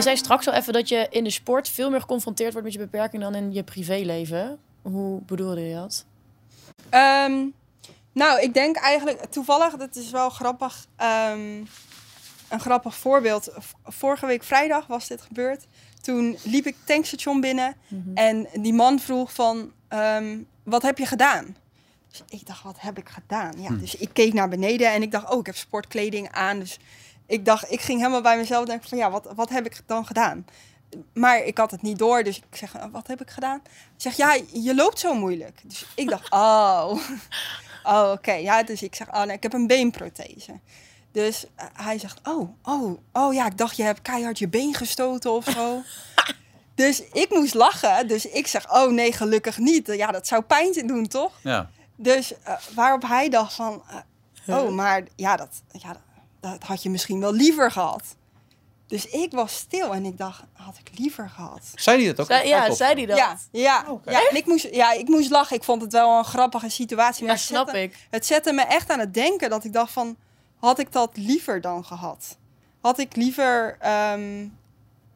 [0.00, 2.76] Je zei straks al even dat je in de sport veel meer geconfronteerd wordt met
[2.76, 4.58] je beperking dan in je privéleven.
[4.82, 6.04] Hoe bedoelde je dat?
[6.88, 7.46] Ehm,
[8.12, 11.64] nou, ik denk eigenlijk toevallig, dat is wel grappig, ehm,
[12.48, 13.52] een grappig voorbeeld.
[13.84, 15.66] Vorige week vrijdag was dit gebeurd.
[16.00, 17.76] Toen liep ik het tankstation binnen
[18.14, 21.56] en die man vroeg van, ehm, wat heb je gedaan?
[22.08, 23.52] Dus ik dacht, wat heb ik gedaan?
[23.58, 26.58] Ja, dus ik keek naar beneden en ik dacht, oh, ik heb sportkleding aan.
[26.58, 26.78] Dus
[27.30, 30.06] ik dacht, ik ging helemaal bij mezelf denken van, ja, wat, wat heb ik dan
[30.06, 30.46] gedaan?
[31.12, 33.62] Maar ik had het niet door, dus ik zeg, "Eh, wat heb ik gedaan?
[33.96, 35.60] Zegt, ja, je loopt zo moeilijk.
[35.64, 36.98] Dus ik dacht, oh,
[37.94, 38.32] oh oké.
[38.32, 40.58] Ja, dus ik zeg, oh nee, ik heb een beenprothese.
[41.12, 44.74] Dus eh, hij zegt, oh, oh, oh ja, ik dacht, je hebt keihard je been
[44.74, 45.82] gestoten of zo.
[46.74, 49.86] dus ik moest lachen, dus ik zeg, oh nee, gelukkig niet.
[49.86, 51.32] Ja, dat zou pijn doen, toch?
[51.42, 51.70] Ja.
[51.96, 53.82] Dus eh, waarop hij dacht van,
[54.46, 56.02] eh, oh, maar ja dat, ja, dat,
[56.40, 58.02] dat had je misschien wel liever gehad.
[58.86, 61.60] Dus ik was stil en ik dacht, had ik liever gehad.
[61.74, 62.42] Zei hij dat ook?
[62.44, 63.16] Ja, zei die dat?
[63.16, 64.10] Ja, ja, Oké.
[64.10, 65.56] ja, en ik moest, ja, ik moest lachen.
[65.56, 67.20] Ik vond het wel een grappige situatie.
[67.20, 68.06] Ja, Maar het snap zette- ik.
[68.10, 70.16] Het zette me echt aan het denken dat ik dacht van,
[70.58, 72.36] had ik dat liever dan gehad?
[72.80, 74.46] Had ik liever, ehm,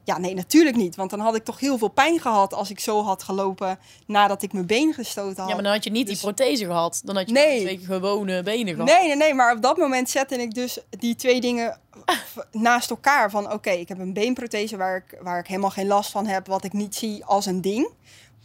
[0.05, 0.97] ja nee natuurlijk niet.
[0.97, 4.43] Want dan had ik toch heel veel pijn gehad als ik zo had gelopen nadat
[4.43, 5.49] ik mijn been gestoten had.
[5.49, 7.01] Ja, maar dan had je niet Dus- die prothese gehad.
[7.05, 7.61] Dan had je Nee.
[7.61, 8.89] twee gewone benen gehad.
[8.89, 11.79] Nee, nee, nee, maar op dat moment zette ik dus die twee dingen
[12.53, 13.31] naast elkaar.
[13.31, 16.47] Van oké, ik heb een beenprothese waar ik, waar ik helemaal geen last van heb,
[16.47, 17.89] wat ik niet zie als een ding.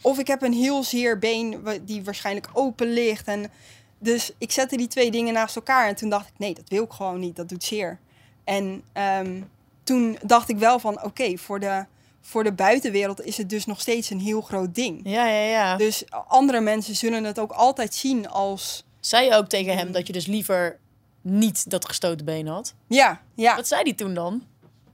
[0.02, 3.28] Of ik heb een heel zeer been die waarschijnlijk open ligt.
[3.28, 3.52] En
[4.00, 6.84] dus ik zette die twee dingen naast elkaar en toen dacht ik, nee, dat wil
[6.84, 8.00] ik gewoon niet, dat doet zeer.
[8.44, 9.42] En ehm,
[9.90, 11.86] toen dacht ik wel van, oké, voor, de,
[12.22, 15.02] voor de buitenwereld is het dus nog steeds een heel groot ding.
[15.04, 15.78] Ja, ja, ja.
[15.78, 20.08] Dus andere mensen zullen het ook altijd zien als, Zei je ook tegen hem dat
[20.08, 20.80] je dus liever
[21.22, 22.74] niet dat gestoten been had?
[22.88, 23.56] ja, ja.
[23.56, 24.44] Wat zei hij toen dan?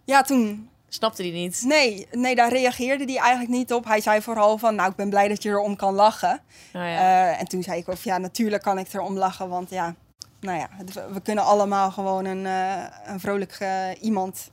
[0.06, 0.70] Ja, toen.
[0.88, 1.64] Snapte hij niet?
[1.66, 3.86] Nee, nee, daar reageerde hij eigenlijk niet op.
[3.86, 6.42] Hij zei vooral van, nou, ik ben blij dat je erom kan lachen.
[6.74, 6.98] Nou ja.
[6.98, 9.96] Eh, en toen zei ik ook, ja, natuurlijk kan ik erom lachen, want ja,
[10.40, 10.70] nou ja,
[11.12, 14.50] we kunnen allemaal gewoon een, eh, een vrolijk eh, iemand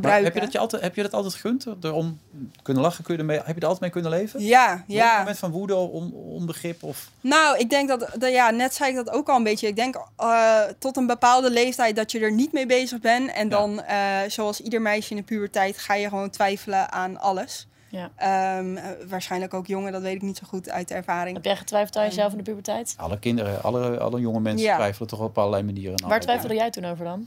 [0.00, 1.66] Maar heb, je dat je altijd, heb je dat altijd gegund?
[1.82, 2.18] Erom
[2.62, 3.04] kunnen lachen?
[3.04, 4.40] Kun je ermee, heb je er altijd mee kunnen leven?
[4.44, 5.18] Ja, Nooit Een ja.
[5.18, 6.82] moment van woede, on, onbegrip?
[6.82, 7.10] Of...
[7.20, 9.66] Nou, ik denk dat, dat, ja, net zei ik dat ook al een beetje.
[9.66, 13.30] Ik denk eh, tot een bepaalde leeftijd dat je er niet mee bezig bent.
[13.32, 13.50] En Ja.
[13.58, 17.66] dan, eh, zoals ieder meisje in de puberteit, ga je gewoon twijfelen aan alles.
[17.88, 18.10] Ja.
[18.16, 21.36] Ehm, eh, waarschijnlijk ook jongen, dat weet ik niet zo goed uit ervaring.
[21.36, 22.94] Heb jij getwijfeld aan jezelf in de puberteit?
[22.96, 24.76] Alle kinderen, alle, alle jonge mensen Ja.
[24.76, 26.02] twijfelen toch op allerlei manieren.
[26.02, 27.26] aan Waar twijfelde jij toen over dan?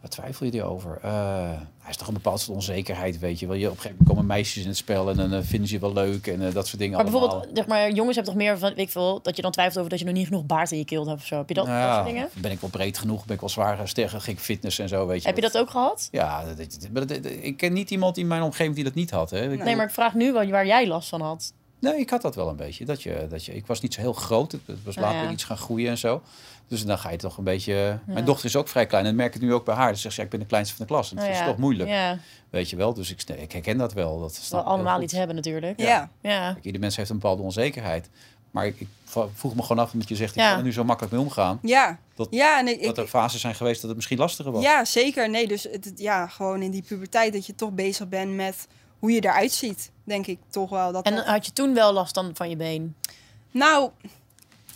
[0.00, 0.98] Waar twijfel je die over?
[1.02, 1.10] Eh,
[1.78, 3.56] hij is toch een bepaald soort onzekerheid, weet je wel.
[3.56, 5.74] Je, op een gegeven moment komen meisjes in het spel en dan eh, vinden ze
[5.74, 7.20] je wel leuk en eh, dat soort dingen Maar allemaal.
[7.28, 9.78] bijvoorbeeld, zeg maar, jongens hebben toch meer van, weet ik veel, dat je dan twijfelt
[9.78, 11.36] over dat je nog niet genoeg baard in je keel hebt of zo.
[11.36, 12.28] Heb je dat, Nou dat ja, soort dingen?
[12.40, 13.24] Ben ik wel breed genoeg?
[13.24, 14.10] Ben ik wel zwaar sterk?
[14.10, 15.26] Ging ik fitness en zo, weet je.
[15.26, 16.08] Heb je dat ook gehad?
[16.10, 19.30] Ja, dat- ik ken niet iemand in mijn omgeving die dat niet had.
[19.30, 19.46] Hè.
[19.56, 21.52] Nee, maar ik vraag nu wel waar jij last van had.
[21.80, 22.84] Nee, ik had dat wel een beetje.
[22.84, 24.52] Dat je, dat je, ik was niet zo heel groot.
[24.52, 25.30] Het was Oh, later ja.
[25.30, 26.22] iets gaan groeien en zo.
[26.68, 27.98] Dus dan ga je toch een beetje...
[28.06, 29.04] Mijn dochter is ook vrij klein.
[29.04, 29.94] En dat merk ik nu ook bij haar.
[29.94, 31.10] Ze zegt, ja, ik ben de kleinste van de klas.
[31.10, 31.46] En dat Nou is ja.
[31.50, 32.18] toch moeilijk, Ja,
[32.50, 32.94] weet je wel.
[32.94, 34.20] Dus ik, ik herken dat wel.
[34.20, 35.80] Dat we allemaal iets hebben natuurlijk.
[35.80, 36.10] Ja.
[36.22, 36.52] Ja.
[36.52, 38.08] Kijk, ieder mens heeft een bepaalde onzekerheid.
[38.50, 38.88] Maar ik, ik
[39.34, 40.48] vroeg me gewoon af, omdat je zegt, ik Ja.
[40.48, 41.58] kan er nu zo makkelijk mee omgaan.
[41.62, 44.52] Ja, Dat- ja, en ik, dat ik, er fases zijn geweest dat het misschien lastiger
[44.52, 44.62] was.
[44.62, 45.30] ja, zeker.
[45.30, 48.66] Nee, dus het, het- ja, gewoon in die puberteit dat je toch bezig bent met
[48.98, 50.92] hoe je eruit ziet, denk ik toch wel.
[50.92, 52.96] Dat En dat- had je toen wel last dan van je been?
[53.50, 53.90] Nou,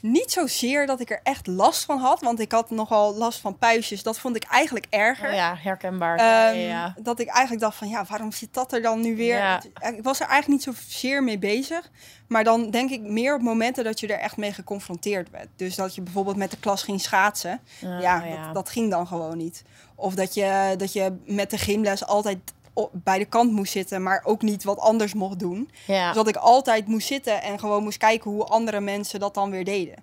[0.02, 3.58] niet zozeer dat ik er echt last van had, want ik had nogal last van
[3.58, 4.02] puistjes.
[4.02, 5.28] Dat vond ik eigenlijk erger.
[5.28, 6.16] Oh ja, herkenbaar.
[6.16, 6.94] Ehm, ja, ja.
[6.98, 9.36] Dat ik eigenlijk dacht van ja, waarom zit dat er dan nu weer?
[9.36, 9.62] Ja.
[9.80, 11.90] Ik was er eigenlijk niet zozeer mee bezig.
[12.28, 15.48] Maar dan denk ik meer op momenten dat je er echt mee geconfronteerd werd.
[15.56, 17.60] Dus dat je bijvoorbeeld met de klas ging schaatsen.
[17.80, 18.44] Ja.
[18.44, 19.64] Dat, dat ging dan gewoon niet.
[19.94, 22.38] Of dat je, dat je met de gymles altijd
[22.92, 25.70] bij de kant moest zitten, maar ook niet wat anders mocht doen.
[25.86, 26.06] Ja.
[26.06, 29.50] Dus dat ik altijd moest zitten en gewoon moest kijken hoe andere mensen dat dan
[29.50, 29.94] weer deden.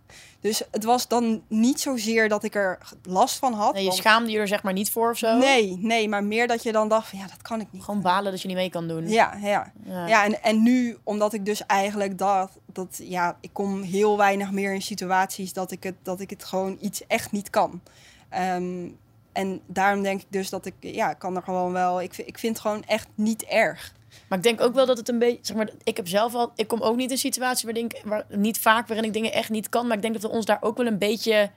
[0.42, 3.74] Dus het was dan niet zozeer dat ik er last van had.
[3.74, 5.38] Nee, je want- schaamde je er zeg maar niet voor of zo?
[5.38, 7.84] nee, nee, maar meer dat je dan dacht van ja, dat kan ik niet.
[7.84, 9.10] Gewoon balen dat je niet mee kan doen.
[9.10, 9.72] Ja, ja.
[9.86, 10.08] Ja.
[10.08, 14.52] Ja, en, en nu, omdat ik dus eigenlijk dat, dat, ja, ik kom heel weinig
[14.52, 17.82] meer in situaties dat ik het, dat ik het gewoon iets echt niet kan.
[18.30, 18.88] Ehm,
[19.32, 22.38] en daarom denk ik dus dat ik, ja, ik kan er gewoon wel, ik, ik
[22.38, 23.94] vind het gewoon echt niet erg.
[24.28, 26.52] Maar ik denk ook wel dat het een beetje, zeg maar, ik heb zelf al,
[26.56, 29.34] ik kom ook niet in een situatie waar, denk, waar niet vaak waarin ik dingen
[29.34, 31.52] echt niet kan, maar ik denk dat we ons daar ook wel een beetje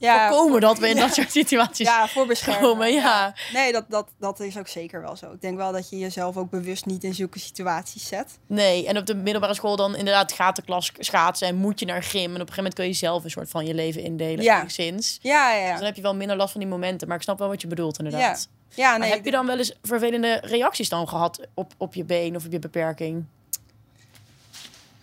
[0.00, 1.00] Ja, voorkomen dat we in ja.
[1.06, 1.86] dat soort situaties.
[1.86, 2.64] Ja, voor bescherming.
[2.64, 3.34] komen, ja.
[3.52, 5.32] Nee, dat, dat, dat is ook zeker wel zo.
[5.32, 8.38] Ik denk wel dat je jezelf ook bewust niet in zulke situaties zet.
[8.46, 11.86] Nee, en op de middelbare school dan inderdaad gaat de klas schaatsen en moet je
[11.86, 14.02] naar gym en op een gegeven moment kun je zelf een soort van je leven
[14.02, 14.58] indelen, Ja.
[14.58, 15.18] enigszins.
[15.22, 17.38] Ja, ja, Dus dan heb je wel minder last van die momenten, maar ik snap
[17.38, 18.48] wel wat je bedoelt inderdaad.
[18.74, 19.10] Ja, nee.
[19.10, 22.52] heb je dan wel eens vervelende reacties dan gehad op, op je been of op
[22.52, 23.24] je beperking?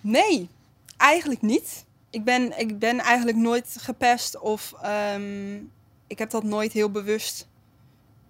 [0.02, 0.50] Nee,
[0.98, 1.86] eigenlijk niet.
[2.10, 5.56] Ik ben, ik ben eigenlijk nooit gepest of ehm,
[6.08, 7.48] ik heb dat nooit heel bewust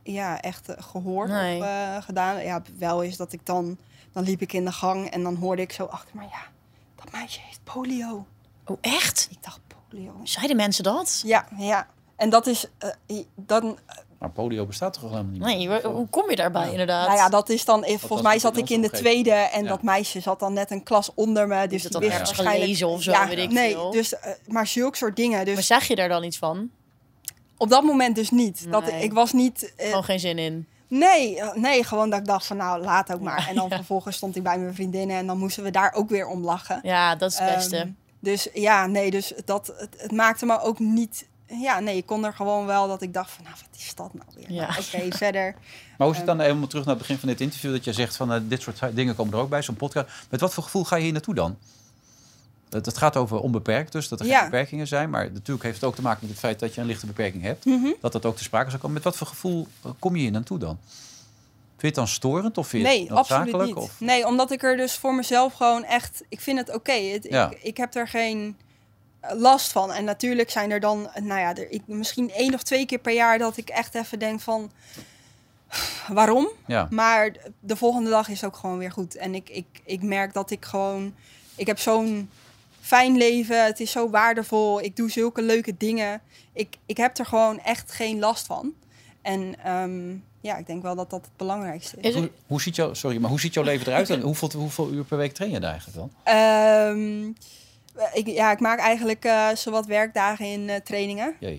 [0.04, 1.60] ja, echt eh, gehoord Nee.
[1.60, 2.44] of eh, gedaan.
[2.44, 3.78] Ja, wel is dat ik dan,
[4.12, 6.42] dan liep ik in de gang en dan hoorde ik zo achter, maar ja,
[6.96, 8.26] dat meisje heeft polio.
[8.66, 9.28] Oh, echt?
[9.32, 9.60] Ik dacht,
[9.90, 10.20] polio?
[10.24, 11.22] Zeiden mensen dat?
[11.26, 11.88] Ja, ja.
[12.16, 13.78] En dat is eh, dan,
[14.20, 15.82] Maar polio bestaat toch al helemaal niet meer?
[15.84, 16.72] Nee, hoe- kom je daarbij Ja.
[16.72, 17.08] inderdaad?
[17.08, 19.70] nou ja, dat is dan, volgens mij zat ik in de tweede en Ja.
[19.70, 21.68] dat meisje zat dan net een klas onder me.
[21.68, 23.92] Dus het die dan wist ergens waarschijnlijk gelezen of zo, ja, weet ik nee, veel.
[23.92, 25.46] Dus, eh, maar zulke soort dingen.
[25.46, 26.70] Dus Maar zeg je daar dan iets van?
[27.58, 28.72] Op dat moment dus niet.
[28.72, 29.74] Dat, ik was niet...
[29.78, 30.68] eh, Gewoon geen zin in.
[30.88, 33.40] nee, eh, nee, gewoon dat ik dacht van nou, laat ook maar.
[33.42, 33.76] Ja, en dan ja.
[33.76, 36.80] vervolgens stond ik bij mijn vriendinnen en dan moesten we daar ook weer om lachen.
[36.84, 37.76] Ja, dat is het beste.
[37.78, 41.28] Ehm, dus ja, nee, dus dat, het, het maakte me ook niet...
[41.48, 44.14] Ja, nee, ik kon er gewoon wel dat ik dacht van nou, wat is dat
[44.14, 44.52] nou weer?
[44.52, 44.68] Ja.
[44.68, 45.56] Nou, Oké, verder.
[45.98, 47.72] Maar hoe het dan helemaal terug naar het begin van dit interview...
[47.72, 50.10] dat je zegt van eh, dit soort dingen komen er ook bij, zo'n podcast.
[50.30, 51.58] Met wat voor gevoel ga je hier naartoe dan?
[52.70, 54.40] Het, het gaat over onbeperkt, dus dat er Ja.
[54.40, 55.10] geen beperkingen zijn.
[55.10, 57.44] Maar natuurlijk heeft het ook te maken met het feit dat je een lichte beperking
[57.44, 57.66] hebt.
[57.66, 57.88] Mhm.
[58.02, 58.96] Dat dat ook te sprake zou komen.
[58.96, 60.78] Met wat voor gevoel eh, kom je hier naartoe dan?
[61.78, 63.66] Vind je het dan storend of vind je Nee, het noodzakelijk?
[63.66, 63.76] niet.
[63.76, 64.00] Of?
[64.00, 66.24] Nee, omdat ik er dus voor mezelf gewoon echt...
[66.30, 67.20] Ik vind het oké.
[67.22, 67.50] Ja.
[67.50, 68.58] Ik, ik heb er geen
[69.22, 69.92] last van.
[69.92, 73.14] En natuurlijk zijn er dan, nou ja, er, ik, misschien één of twee keer per
[73.14, 73.38] jaar...
[73.38, 74.72] dat ik echt even denk van...
[76.08, 76.48] Waarom?
[76.66, 76.88] Ja.
[76.90, 79.16] Maar de volgende dag is ook gewoon weer goed.
[79.16, 81.14] En ik, ik, ik merk dat ik gewoon...
[81.56, 82.30] Ik heb zo'n
[82.82, 83.66] fijn leven.
[83.66, 84.82] Het is zo waardevol.
[84.82, 86.22] Ik doe zulke leuke dingen.
[86.54, 88.74] Ik, ik heb er gewoon echt geen last van.
[89.22, 92.16] En ehm, ja, ik denk wel dat dat het belangrijkste is.
[92.16, 94.10] Is Hoe, ziet jouw, sorry, maar hoe ziet jouw leven eruit?
[94.10, 96.12] En hoeveel, hoeveel uur per week train je daar eigenlijk dan?
[96.24, 97.32] Ehm,
[98.14, 101.36] ik, ja, ik maak eigenlijk eh zowat werkdagen in eh, trainingen.
[101.40, 101.50] Eh,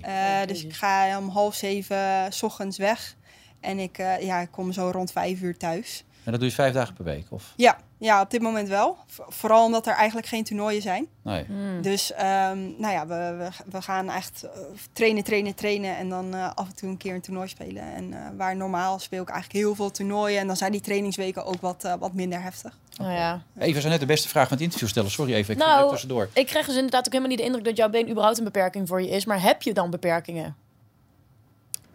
[0.41, 3.17] Oh, dus ik ga om half zeven s ochtends weg.
[3.61, 6.05] En ik, eh, ja, ik kom zo rond vijf uur thuis.
[6.25, 7.27] En dat doe je vijf dagen per week?
[7.31, 7.53] Of?
[7.57, 8.97] Ja, ja, op dit moment wel.
[9.09, 11.07] Vooral omdat er eigenlijk geen toernooien zijn.
[11.23, 11.45] Nee.
[11.45, 11.83] Hmm.
[11.83, 14.51] Dus ehm, nou ja, we, we, we gaan echt eh,
[14.93, 15.97] trainen, trainen, trainen.
[15.97, 17.83] En dan eh, af en toe een keer een toernooi spelen.
[17.95, 20.41] En eh, waar normaal speel ik eigenlijk heel veel toernooien.
[20.41, 22.79] En dan zijn die trainingsweken ook wat, wat minder heftig.
[22.97, 23.43] Nou ja.
[23.59, 25.11] Eva zou net de beste vraag van het interview stellen.
[25.11, 26.29] Sorry even, ik Nou, tussendoor.
[26.33, 28.89] Ik krijg dus inderdaad ook helemaal niet de indruk dat jouw been überhaupt een beperking
[28.89, 29.25] voor je is.
[29.25, 30.57] Maar heb je dan beperkingen?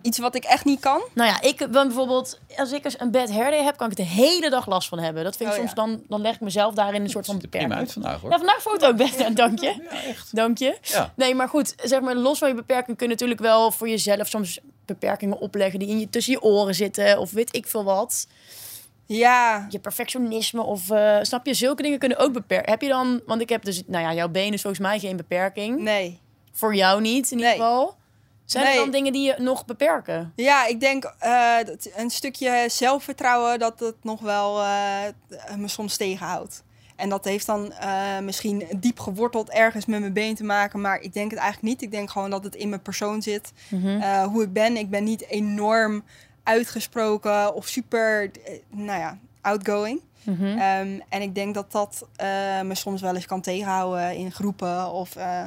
[0.04, 1.02] Iets wat ik echt niet kan.
[1.14, 3.96] Nou ja, ik ben bijvoorbeeld, als ik eens een bad hair day heb, kan ik
[3.96, 5.24] de hele dag last van hebben.
[5.24, 5.86] Dat vind ik Oh, soms ja.
[5.86, 7.94] dan, dan leg ik mezelf daarin een soort van er prima uit beperking.
[8.04, 8.30] vandaag hoor.
[8.32, 9.36] Ja, vandaag foto ook best.
[9.36, 9.66] Dank je.
[9.92, 10.36] Ja, echt.
[10.36, 10.78] Dank je.
[10.82, 11.14] Ja.
[11.16, 14.28] Nee, maar goed, zeg maar, los van je beperking kun je natuurlijk wel voor jezelf
[14.28, 18.28] soms beperkingen opleggen die in je, tussen je oren zitten of weet ik veel wat.
[19.06, 22.72] Ja, Je perfectionisme of eh, snap je, zulke dingen kunnen ook beperken.
[22.72, 25.18] Heb je dan, want ik heb dus, nou ja, jouw been is volgens mij geen
[25.18, 25.80] beperking.
[25.80, 26.22] nee.
[26.56, 27.60] Voor jou niet in ieder Nee.
[27.60, 27.96] geval.
[28.46, 30.34] Zijn er dan dingen die je nog beperken?
[30.36, 31.14] Ja, ik denk
[31.66, 35.02] dat een stukje zelfvertrouwen dat het nog wel eh,
[35.58, 36.64] me soms tegenhoudt.
[36.96, 41.02] En dat heeft dan eh, misschien diep geworteld ergens met mijn been te maken, maar
[41.02, 41.82] ik denk het eigenlijk niet.
[41.82, 43.52] Ik denk gewoon dat het in mijn persoon zit.
[43.70, 44.24] Mhm.
[44.24, 44.78] Hoe ik ben.
[44.78, 46.04] Ik ben niet enorm
[46.44, 48.32] uitgesproken of super,
[48.70, 50.02] nou ja, outgoing.
[50.24, 50.46] Mhm.
[50.46, 52.08] Ehm, en ik denk dat dat
[52.64, 55.44] me soms wel eens kan tegenhouden in groepen of eh,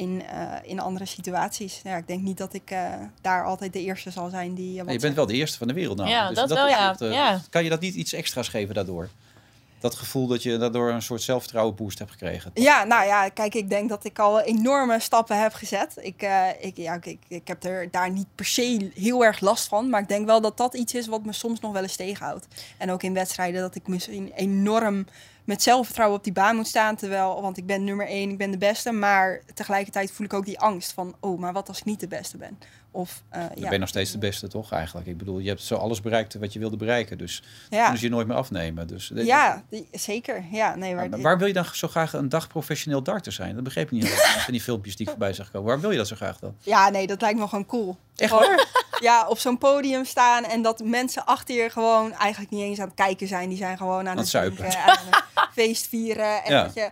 [0.00, 1.80] in, eh, in andere situaties.
[1.84, 4.66] Ja, ik denk niet dat ik eh, daar altijd de eerste zal zijn die.
[4.68, 5.14] eh, Nee, je bent zegt.
[5.14, 6.08] wel de eerste van de wereld nou.
[6.10, 6.96] Ja, dat wel, ja.
[6.98, 7.40] Ja.
[7.50, 9.08] Kan je dat niet iets extra's geven daardoor?
[9.80, 12.50] Dat gevoel dat je daardoor een soort zelfvertrouwen boost hebt gekregen.
[12.54, 15.96] Ja, nou ja, kijk, ik denk dat ik al enorme stappen heb gezet.
[16.00, 19.68] Ik, eh, ik, ja, ik, ik heb er daar niet per se heel erg last
[19.68, 19.88] van.
[19.88, 22.46] Maar ik denk wel dat dat iets is wat me soms nog wel eens tegenhoudt.
[22.78, 25.06] En ook in wedstrijden dat ik misschien enorm
[25.50, 26.96] met zelfvertrouwen op die baan moet staan.
[26.96, 28.92] Terwijl, want ik ben nummer één, ik ben de beste.
[28.92, 32.08] Maar tegelijkertijd voel ik ook die angst van, oh, maar wat als ik niet de
[32.08, 32.58] beste ben?
[32.90, 35.06] Of, uh, Dan ben je nog steeds de beste, toch eigenlijk?
[35.06, 37.18] Ik bedoel, je hebt zo alles bereikt wat je wilde bereiken.
[37.18, 37.82] Dus ja.
[37.82, 38.86] kunnen ze je nooit meer afnemen.
[38.86, 40.44] Dus, ja, die, zeker.
[40.50, 43.54] Ja, nee, maar, maar waar wil je dan zo graag een dag professioneel darter zijn?
[43.54, 44.08] Dat begreep ik niet.
[44.44, 45.68] van die filmpjes die ik voorbij zag komen.
[45.68, 46.54] Waar wil je dat zo graag dan?
[46.60, 47.96] Ja, nee, dat lijkt me gewoon cool.
[48.16, 48.66] Echt waar?
[49.00, 52.86] Ja, op zo'n podium staan en dat mensen achter je gewoon eigenlijk niet eens aan
[52.86, 53.48] het kijken zijn.
[53.48, 54.64] Die zijn gewoon aan, het zuipen.
[54.64, 56.44] aan het feest vieren.
[56.44, 56.90] En dat je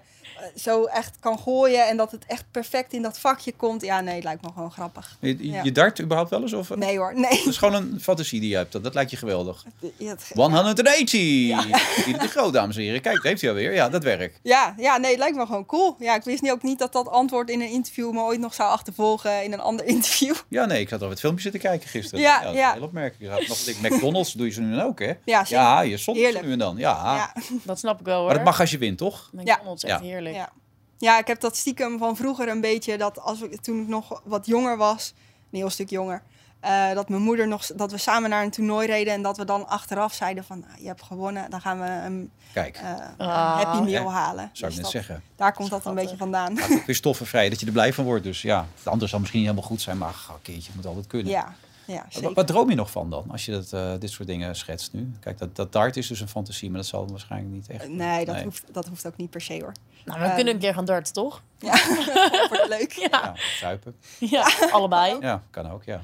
[0.57, 3.83] zo echt kan gooien en dat het echt perfect in dat vakje komt.
[3.83, 5.16] Ja, nee, het lijkt me gewoon grappig.
[5.20, 6.53] Je, je dart überhaupt wel eens?
[6.53, 6.77] Of?
[6.77, 7.38] Nee hoor, nee.
[7.38, 8.72] Het is gewoon een fantasie die je hebt.
[8.72, 9.64] Dat, dat lijkt je geweldig.
[9.96, 11.20] Ja, het, 180!
[11.48, 11.62] Ja.
[12.18, 13.01] De groot, dames en heren.
[13.01, 13.74] Kijk, dat heeft hij alweer.
[13.74, 14.38] Ja, dat werkt.
[14.42, 15.96] Ja, ja, nee, het lijkt me gewoon cool.
[15.98, 18.55] Ja, ik wist niet ook niet dat dat antwoord in een interview me ooit nog
[18.55, 20.35] zou achtervolgen in een ander interview.
[20.48, 22.20] Ja, nee, ik had al het filmpje zitten kijken gisteren.
[22.20, 22.51] Ja, ja.
[22.51, 22.72] ja.
[22.72, 23.48] Heel opmerkelijk.
[23.48, 25.12] Nog, McDonald's doe je ze nu dan ook, hè?
[25.24, 25.64] Ja, zeker.
[25.64, 26.77] Ja, je soms nu en dan.
[26.77, 27.14] Ja.
[27.14, 27.42] ja.
[27.62, 28.27] Dat snap ik wel, hoor.
[28.27, 29.31] Maar dat mag als je wint, toch?
[29.33, 30.27] McDonald's, echt heerlijk.
[30.32, 30.50] Ja.
[30.98, 34.22] Ja, ik heb dat stiekem van vroeger een beetje dat als ik toen ik nog
[34.24, 35.14] wat jonger was,
[35.50, 36.22] een heel stuk jonger,
[36.64, 39.44] uh, dat mijn moeder nog dat we samen naar een toernooi reden en dat we
[39.44, 42.80] dan achteraf zeiden van nou, je hebt gewonnen, dan gaan we een, Kijk.
[43.18, 44.50] Uh, happy meal halen.
[44.52, 45.22] Zou ik dus net zeggen.
[45.36, 46.58] Daar komt dat een beetje vandaan.
[46.58, 48.24] Het is stoffenvrij dat je er blij van wordt.
[48.24, 50.86] Dus ja, het andere zal misschien niet helemaal goed zijn, maar ach, een keertje moet
[50.86, 51.32] altijd kunnen.
[51.32, 51.54] Ja,
[51.88, 54.57] ja, wat, wat, droom je nog van dan, als je dat, uh, dit soort dingen
[54.57, 55.12] schetst nu?
[55.20, 57.88] Kijk, dat, dat dart is dus een fantasie, maar dat zal waarschijnlijk niet echt...
[57.88, 59.72] Nee, dat, Hoeft, dat hoeft ook niet per se hoor.
[60.05, 61.42] Nou, we um, kunnen een keer gaan darten, toch?
[61.59, 61.79] Ja,
[62.48, 62.92] wordt leuk.
[62.92, 63.96] Ja, ja zuipen.
[64.18, 65.16] Ja, allebei.
[65.20, 66.01] Ja, kan ook, ja.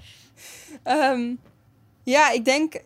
[0.84, 1.38] Um,
[2.02, 2.80] ja, ik denk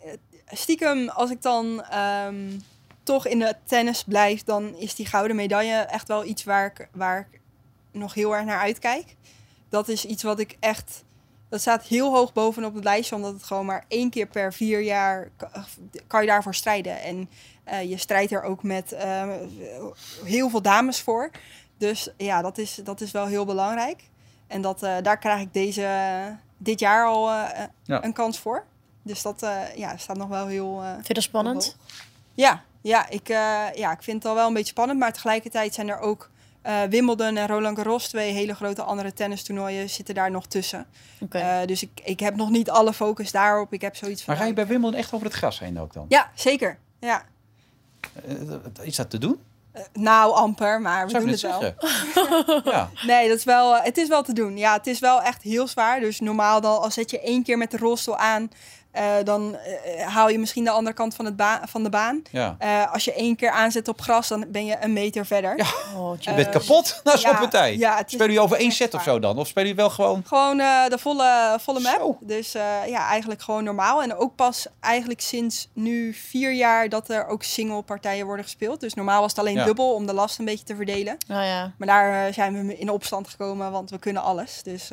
[0.46, 1.84] stiekem als ik dan
[2.26, 2.62] um,
[3.02, 6.88] toch in de tennis blijf, dan is die gouden medaille echt wel iets waar ik,
[6.92, 7.40] waar ik
[7.92, 9.16] nog heel erg naar uitkijk.
[9.68, 11.04] Dat is iets wat ik echt
[11.48, 14.80] dat staat heel hoog bovenop het lijstje, omdat het gewoon maar één keer per vier
[14.80, 15.28] jaar
[16.06, 17.02] kan je daarvoor strijden.
[17.02, 17.30] En
[17.68, 19.30] uh, je strijdt er ook met uh,
[20.24, 21.30] heel veel dames voor.
[21.78, 24.02] Dus ja, dat is, dat is wel heel belangrijk.
[24.46, 25.88] En dat, uh, daar krijg ik deze,
[26.56, 27.30] dit jaar al
[27.82, 28.04] ja.
[28.04, 28.64] een kans voor.
[29.02, 30.80] Dus dat ja, staat nog wel heel.
[30.94, 31.76] vind je dat spannend?
[32.34, 33.28] Ja, ja, ik,
[33.74, 34.98] ja, ik vind het al wel een beetje spannend.
[34.98, 36.30] Maar tegelijkertijd zijn er ook
[36.68, 40.86] uh, Wimbledon en Roland Garros, twee hele grote andere tennistoernooien, zitten daar nog tussen.
[41.20, 41.60] Okay.
[41.60, 43.72] Uh, dus ik, ik heb nog niet alle focus daarop.
[43.72, 44.34] Ik heb zoiets van.
[44.34, 46.06] Maar ga je bij Wimbledon echt over het gras heen ook dan?
[46.08, 46.78] Ja, zeker.
[47.00, 47.24] Ja.
[48.28, 49.40] Uh, is dat te doen?
[49.92, 51.62] nou, amper, maar we Zou doen het wel.
[52.72, 52.90] ja.
[53.06, 54.56] Nee, dat is wel, het is wel te doen.
[54.56, 56.00] Ja, het is wel echt heel zwaar.
[56.00, 58.50] Dus normaal dan, als zet je één keer met de rolstoel aan,
[58.98, 59.56] uh, dan
[59.96, 62.22] uh, haal je misschien de andere kant van, het ba van de baan.
[62.30, 62.56] Ja.
[62.62, 65.56] Uh, als je één keer aanzet op gras, dan ben je een meter verder.
[65.56, 65.66] Ja.
[65.96, 67.76] Oh, je bent kapot na zo'n ja, partij.
[67.76, 69.38] Ja, speel je over één set of zo dan?
[69.38, 70.22] Of speel je wel gewoon...
[70.26, 72.00] Gewoon de volle, volle map.
[72.00, 72.18] Zo.
[72.20, 72.52] Dus
[72.86, 74.02] ja, eigenlijk gewoon normaal.
[74.02, 78.80] En ook pas eigenlijk sinds nu vier jaar dat er ook single partijen worden gespeeld.
[78.80, 81.16] Dus normaal was het alleen dubbel om de last een beetje te verdelen.
[81.30, 81.72] Oh, ja.
[81.78, 84.60] Maar daar zijn we in opstand gekomen, want we kunnen alles.
[84.62, 84.88] Dus,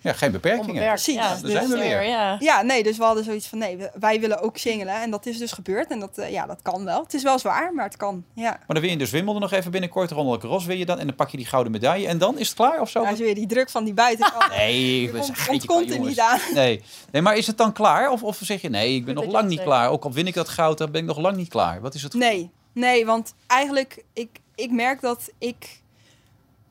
[0.00, 0.86] ja, geen beperkingen.
[0.86, 1.14] Precies.
[1.14, 2.02] Ja, dus, zijn we weer.
[2.02, 2.36] Ja.
[2.38, 4.94] ja, nee, dus we hadden zoiets van nee, wij willen ook singelen.
[4.94, 5.90] En dat is dus gebeurd.
[5.90, 7.02] En dat, uh, ja, dat kan wel.
[7.02, 8.24] Het is wel zwaar, maar het kan.
[8.34, 8.50] Ja.
[8.50, 10.10] Maar dan win je dus Wimbledon nog even binnenkort.
[10.10, 10.98] Ronald Garros win je dan.
[10.98, 12.06] En dan pak je die gouden medaille.
[12.06, 13.02] En dan is het klaar of zo?
[13.02, 14.48] Ja, is weer die druk van die buitenkant.
[14.56, 15.12] nee, ik
[15.46, 16.40] komt, komt er niet aan.
[16.54, 16.82] Nee.
[17.10, 18.10] nee, maar is het dan klaar?
[18.10, 19.90] Of, of zeg je nee, ik ben nog lang niet klaar.
[19.90, 21.80] Ook al win ik dat goud, dan ben ik nog lang niet klaar.
[21.80, 22.14] Wat is het?
[22.14, 25.80] Nee, nee, want eigenlijk, ik, ik merk dat ik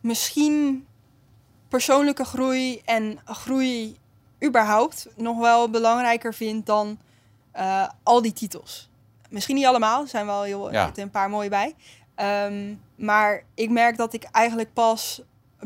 [0.02, 0.86] misschien
[1.68, 3.98] persoonlijke groei en groei
[4.46, 6.98] überhaupt nog wel belangrijker vind dan
[7.56, 8.90] uh, al die titels.
[9.30, 10.92] Misschien niet allemaal, er zijn wel heel, ja.
[10.96, 11.76] een paar mooie bij.
[12.46, 15.22] Um, maar ik merk dat ik eigenlijk pas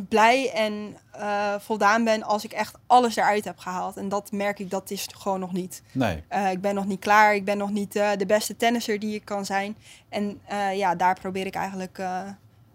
[0.10, 3.98] blij en uh, voldaan ben als ik echt alles eruit heb gehaald.
[3.98, 5.82] En dat merk ik, dat is gewoon nog niet.
[5.92, 6.24] Nee.
[6.30, 7.36] Uh, ik ben nog niet klaar.
[7.36, 9.78] Ik ben nog niet uh, de beste tennisser die ik kan zijn.
[10.10, 10.42] En
[10.74, 12.02] ja, daar probeer ik eigenlijk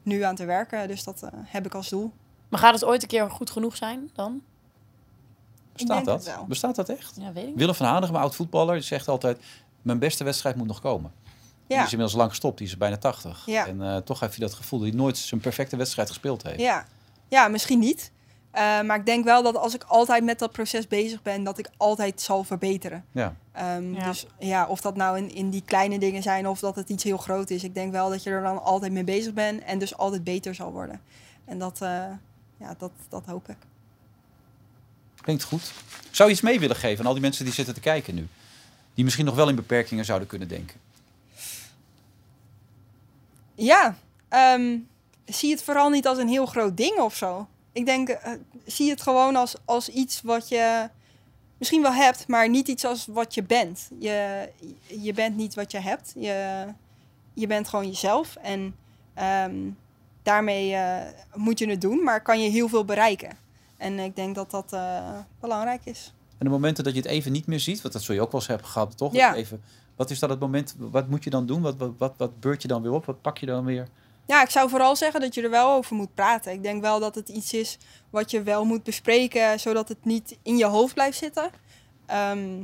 [0.02, 0.88] nu aan te werken.
[0.88, 2.12] Dus dat heb ik als doel.
[2.48, 4.42] Maar gaat het ooit een keer goed genoeg zijn dan?
[5.86, 6.46] Bestaat dat?
[6.48, 7.16] Bestaat dat echt?
[7.20, 9.38] Ja, weet ik Willem van Hanegem, oud voetballer, zegt altijd...
[9.82, 11.12] mijn beste wedstrijd moet nog komen.
[11.68, 11.76] Ja.
[11.76, 13.42] Die is inmiddels lang gestopt, die is bijna 80.
[13.46, 13.66] Ja.
[13.66, 16.60] En uh, toch heeft hij dat gevoel dat hij nooit zijn perfecte wedstrijd gespeeld heeft.
[16.60, 16.84] Ja,
[17.28, 18.12] ja misschien niet.
[18.54, 21.58] Uh, maar ik denk wel dat als ik altijd met dat proces bezig ben, dat
[21.58, 23.04] ik altijd zal verbeteren.
[23.12, 23.34] Ja.
[23.76, 24.04] Um, ja.
[24.04, 27.04] Dus ja, of dat nou in, in die kleine dingen zijn of dat het iets
[27.04, 27.64] heel groot is.
[27.64, 30.54] Ik denk wel dat je er dan altijd mee bezig bent en dus altijd beter
[30.54, 31.00] zal worden.
[31.44, 31.88] En dat, uh,
[32.58, 33.56] ja, dat, dat hoop ik.
[35.28, 35.72] Klinkt goed.
[36.10, 38.26] Zou je iets mee willen geven aan al die mensen die zitten te kijken nu?
[38.94, 40.80] Die misschien nog wel in beperkingen zouden kunnen denken.
[43.54, 43.96] Ja,
[44.54, 44.88] um,
[45.24, 47.48] zie het vooral niet als een heel groot ding of zo.
[47.72, 48.16] Ik denk, uh,
[48.66, 50.88] zie het gewoon als, als iets wat je
[51.58, 53.88] misschien wel hebt, maar niet iets als wat je bent.
[53.98, 54.48] Je,
[54.86, 56.12] je bent niet wat je hebt.
[56.16, 56.66] Je,
[57.34, 58.36] je bent gewoon jezelf.
[58.36, 58.74] En
[59.18, 59.70] Ehm,
[60.22, 63.36] daarmee eh, moet je het doen, maar kan je heel veel bereiken.
[63.78, 66.12] En ik denk dat dat eh, belangrijk is.
[66.38, 68.32] En de momenten dat je het even niet meer ziet, want dat zul je ook
[68.32, 69.12] wel eens hebben gehad, toch?
[69.12, 69.34] Ja.
[69.34, 69.62] Even,
[69.96, 71.62] wat is dat het moment, wat moet je dan doen?
[71.62, 73.04] Wat, wat, wat, wat beurt je dan weer op?
[73.04, 73.88] Wat pak je dan weer?
[74.26, 76.52] Ja, ik zou vooral zeggen dat je er wel over moet praten.
[76.52, 77.78] Ik denk wel dat het iets is
[78.10, 81.50] wat je wel moet bespreken, zodat het niet in je hoofd blijft zitten.
[82.06, 82.60] Ehm,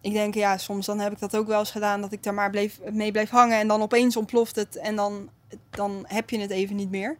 [0.00, 2.34] ik denk, ja, soms dan heb ik dat ook wel eens gedaan, dat ik daar
[2.34, 5.30] maar bleef, mee bleef hangen en dan opeens ontploft het en dan,
[5.70, 7.18] dan heb je het even niet meer.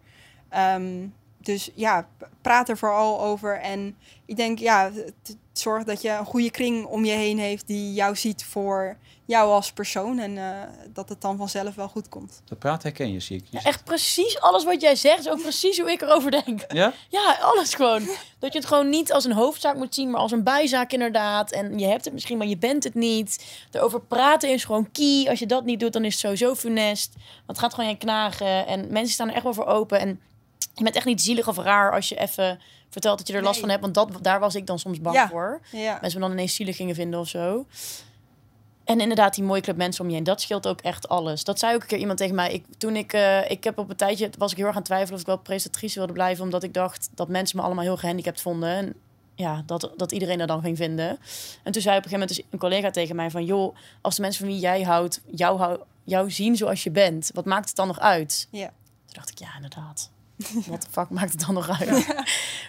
[0.48, 1.06] Ehm,
[1.46, 2.08] dus ja,
[2.42, 3.60] praat er vooral over.
[3.60, 4.90] En ik denk, ja,
[5.52, 9.50] zorg dat je een goede kring om je heen heeft die jou ziet voor jou
[9.50, 10.18] als persoon.
[10.18, 12.42] En eh, dat het dan vanzelf wel goed komt.
[12.44, 13.44] Dat praat herken je, zie ik.
[13.50, 16.64] Je Ja, echt precies alles wat jij zegt is ook precies hoe ik erover denk.
[16.72, 16.92] Ja?
[17.08, 18.08] Ja, alles gewoon.
[18.38, 21.52] Dat je het gewoon niet als een hoofdzaak moet zien, maar als een bijzaak inderdaad.
[21.52, 23.44] En je hebt het misschien, maar je bent het niet.
[23.70, 25.26] Erover praten is gewoon key.
[25.28, 27.14] Als je dat niet doet, dan is het sowieso funest.
[27.14, 28.66] Want het gaat gewoon je knagen.
[28.66, 30.00] En mensen staan er echt wel voor open.
[30.00, 30.20] En
[30.76, 33.52] je bent echt niet zielig of raar als je even vertelt dat je er last
[33.52, 33.60] Nee.
[33.60, 33.82] van hebt.
[33.82, 35.28] Want dat, daar was ik dan soms bang Ja.
[35.28, 35.60] voor.
[35.72, 35.98] Ja.
[36.00, 37.66] Mensen me dan ineens zielig gingen vinden of zo.
[38.84, 41.44] En inderdaad, die mooie club mensen om je heen, dat scheelt ook echt alles.
[41.44, 42.52] Dat zei ook een keer iemand tegen mij.
[42.52, 44.90] Ik, toen ik, eh, ik heb op een tijdje, was ik heel erg aan het
[44.90, 46.44] twijfelen of ik wel presentatrice wilde blijven.
[46.44, 48.68] Omdat ik dacht dat mensen me allemaal heel gehandicapt vonden.
[48.68, 48.94] En
[49.34, 51.18] ja, dat, dat iedereen dat dan ging vinden.
[51.62, 53.44] En toen zei op een gegeven moment dus een collega tegen mij van...
[53.44, 57.30] joh, als de mensen van wie jij houdt, jou, hou- jou zien zoals je bent...
[57.34, 58.48] wat maakt het dan nog uit?
[58.50, 58.66] Ja.
[58.66, 58.74] Toen
[59.14, 60.10] dacht ik, ja, inderdaad.
[60.70, 62.06] Wat de fuck maakt het dan nog uit?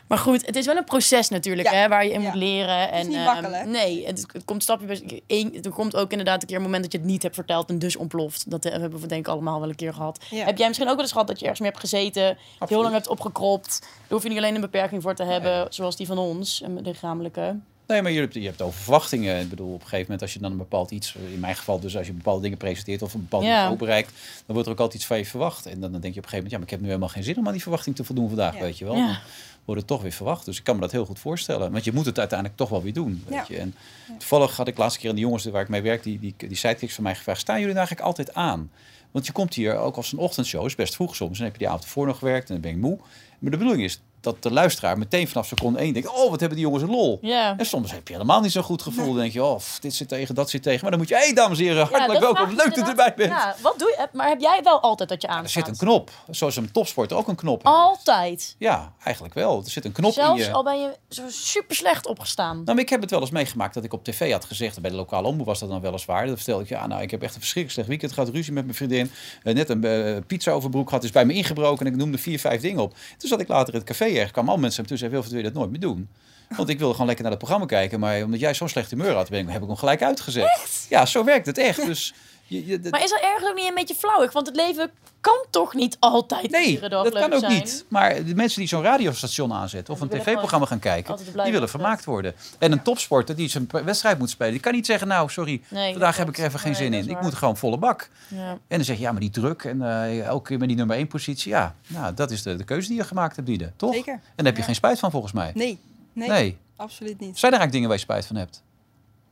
[0.08, 1.76] Maar goed, het is wel een proces natuurlijk, Ja.
[1.76, 2.28] hè, waar je in Ja.
[2.28, 2.92] moet leren.
[2.92, 3.66] En, niet ehm, makkelijk.
[3.66, 6.84] nee, het, het komt stapje bij één- Er komt ook inderdaad een keer een moment
[6.84, 8.50] dat je het niet hebt verteld en dus ontploft.
[8.52, 10.20] Dat hebben we denk ik allemaal wel een keer gehad.
[10.30, 12.38] Heb jij misschien ook wel eens gehad dat je ergens mee hebt gezeten,
[12.68, 13.80] heel lang hebt opgekropt?
[13.82, 16.82] Daar hoef je niet alleen een beperking voor te hebben, zoals die van ons, een
[16.82, 17.56] lichamelijke.
[17.88, 19.42] Nee, maar je hebt, je hebt over verwachtingen.
[19.42, 21.80] Ik bedoel, op een gegeven moment als je dan een bepaald iets, in mijn geval
[21.80, 23.60] dus als je bepaalde dingen presenteert of een bepaald Ja.
[23.62, 24.12] niveau bereikt,
[24.46, 25.66] dan wordt er ook altijd iets van je verwacht.
[25.66, 27.10] En dan, dan denk je op een gegeven moment, ja, maar ik heb nu helemaal
[27.10, 28.60] geen zin om aan die verwachting te voldoen vandaag, Ja.
[28.62, 28.96] weet je wel.
[28.96, 29.06] Ja.
[29.08, 29.18] Dan
[29.66, 30.46] wordt het toch weer verwacht.
[30.46, 31.72] Dus ik kan me dat heel goed voorstellen.
[31.72, 33.46] Want je moet het uiteindelijk toch wel weer doen, weet Ja.
[33.56, 33.58] je.
[33.58, 33.76] En
[34.18, 36.56] toevallig had ik laatste keer aan de jongens waar ik mee werk, die, die, die
[36.58, 38.72] sidekicks van mij gevraagd, staan jullie nou eigenlijk altijd aan?
[39.12, 41.36] Want je komt hier ook als een ochtendshow, is best vroeg soms.
[41.38, 42.98] Dan heb je die avond ervoor nog gewerkt en dan ben je moe.
[43.40, 46.58] Maar de bedoeling is dat de luisteraar meteen vanaf seconde één denkt, oh, wat hebben
[46.58, 47.18] die jongens een lol.
[47.22, 47.58] Ja.
[47.58, 49.06] En soms heb je helemaal niet zo'n goed gevoel.
[49.06, 50.82] Dan denk je, oh, dit zit tegen, dat zit tegen.
[50.82, 52.50] Maar dan moet je, hé hey, dames en heren, hartelijk welkom.
[52.50, 53.30] Leuk dat je erbij bent.
[53.32, 54.08] Ja, wat doe je?
[54.14, 55.66] Maar heb jij wel altijd dat je Er aanstaat?
[55.66, 56.12] zit een knop.
[56.30, 57.76] Zoals een topsporter ook een knop heeft.
[57.76, 58.56] Altijd.
[58.58, 59.62] Ja, eigenlijk wel.
[59.66, 60.54] Er zit een knop Zelfs in je.
[60.54, 62.56] al ben je zo super slecht opgestaan.
[62.56, 64.90] Nou, maar ik heb het wel eens meegemaakt dat ik op tv had gezegd, bij
[64.90, 66.26] de lokale omroep was dat dan weliswaar.
[66.26, 68.64] Dan vertelde ik, ja, nou, ik heb echt een verschrikkelijk slecht weekend gehad, ruzie met
[68.64, 69.12] mijn vriendin.
[69.44, 72.40] Eh, net een eh, pizza overbroek gehad, is bij me ingebroken en ik noemde vier,
[72.40, 72.96] vijf dingen op.
[73.18, 75.30] Toen zat ik later in het café ergens, kwamen al mensen naar me toe en
[75.30, 76.10] wil je dat nooit meer doen?
[76.56, 79.14] Want ik wilde gewoon lekker naar het programma kijken, maar omdat jij zo'n slecht humeur
[79.14, 80.86] had, ben ik, heb ik hem gelijk uitgezet.
[80.90, 81.86] Ja, zo werkt het echt.
[81.86, 82.14] Dus
[82.48, 84.32] je, je, Maar is dat ergens ook niet een beetje flauwig?
[84.34, 84.92] Want het leven
[85.22, 87.54] kan toch niet altijd Nee, iedere dag dat kan ook zijn?
[87.54, 87.86] niet.
[87.88, 92.06] Maar de mensen die zo'n radiostation aanzetten of een tv-programma gaan kijken, die willen vermaakt
[92.06, 92.34] worden.
[92.60, 95.92] En een topsporter die zijn wedstrijd moet spelen, die kan niet zeggen, nou sorry, Nee,
[95.92, 97.10] vandaag dat heb ik er even geen zin Nee, in.
[97.10, 98.10] Ik moet gewoon volle bak.
[98.28, 98.50] Ja.
[98.52, 100.96] En dan zeg je, ja, maar die druk en eh, elke keer met die nummer
[100.96, 101.52] één positie.
[101.52, 103.72] Ja, nou, dat is de, de keuze die je gemaakt hebt, Diede.
[103.76, 103.94] Toch?
[103.94, 104.14] Zeker.
[104.14, 104.66] En daar heb je Ja.
[104.66, 105.52] geen spijt van, volgens mij.
[105.54, 105.80] Nee,
[106.14, 106.58] nee, Nee.
[106.76, 107.40] absoluut niet.
[107.40, 108.64] Zijn er eigenlijk dingen waar je spijt van hebt?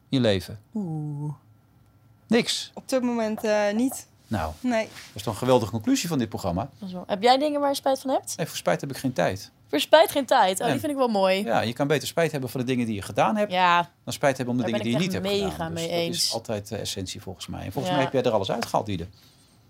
[0.09, 0.59] In je leven?
[0.73, 1.33] Oeh.
[2.27, 2.71] Niks.
[2.73, 4.07] Op dit moment eh, niet.
[4.27, 4.83] Nou, Nee.
[4.83, 6.69] dat is toch een geweldige conclusie van dit programma.
[6.79, 8.37] Dat is wel- Heb jij dingen waar je spijt van hebt?
[8.37, 9.51] Nee, voor spijt heb ik geen tijd.
[9.69, 10.53] Voor spijt geen tijd.
[10.57, 10.71] Oh, Nee.
[10.71, 11.35] die vind ik wel mooi.
[11.43, 13.51] Ja, Ja, je kan beter spijt hebben van de dingen die je gedaan hebt,
[14.03, 15.73] dan spijt hebben om de Daar dingen die ben je ik niet hebt mega gedaan.
[15.73, 16.33] Dus mee dat is eens.
[16.33, 17.65] altijd de essentie volgens mij.
[17.65, 17.93] En volgens Ja.
[17.93, 19.07] mij heb jij er alles uitgehaald, Diede.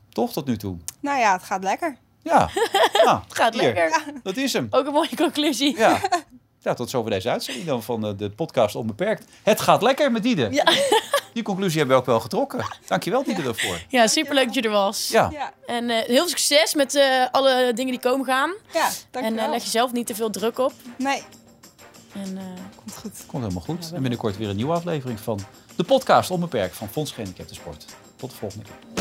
[0.09, 0.77] Toch tot nu toe?
[0.99, 1.97] Nou ja, het gaat lekker.
[2.21, 2.49] Ja.
[3.05, 3.63] ja het gaat hier.
[3.63, 4.03] lekker.
[4.23, 4.67] Dat is hem.
[4.69, 5.77] Ook een mooie conclusie.
[5.77, 6.01] Ja.
[6.61, 9.31] ja, tot zover deze uitzending dan van eh, de podcast Onbeperkt.
[9.43, 10.47] Het gaat lekker met Diede.
[10.51, 10.63] Ja.
[11.36, 12.65] Die conclusie hebben we ook wel getrokken.
[12.88, 13.79] Dankjewel Diede daarvoor.
[13.89, 15.07] Ja, superleuk dat je er was.
[15.07, 15.29] Ja.
[15.31, 18.53] Ja, En eh, heel veel succes met eh, alle dingen die komen gaan.
[18.73, 19.43] ja En dankjewel.
[19.45, 20.73] eh, leg jezelf niet te veel druk op.
[20.97, 21.23] Nee,
[22.13, 22.43] En, eh,
[22.75, 23.11] komt goed.
[23.27, 23.88] Komt helemaal goed.
[23.89, 25.39] Ja, en binnenkort weer een nieuwe aflevering van
[25.75, 27.86] de podcast Onbeperkt van Fonds Gehandicapten Sport.
[28.15, 28.94] Tot de volgende keer.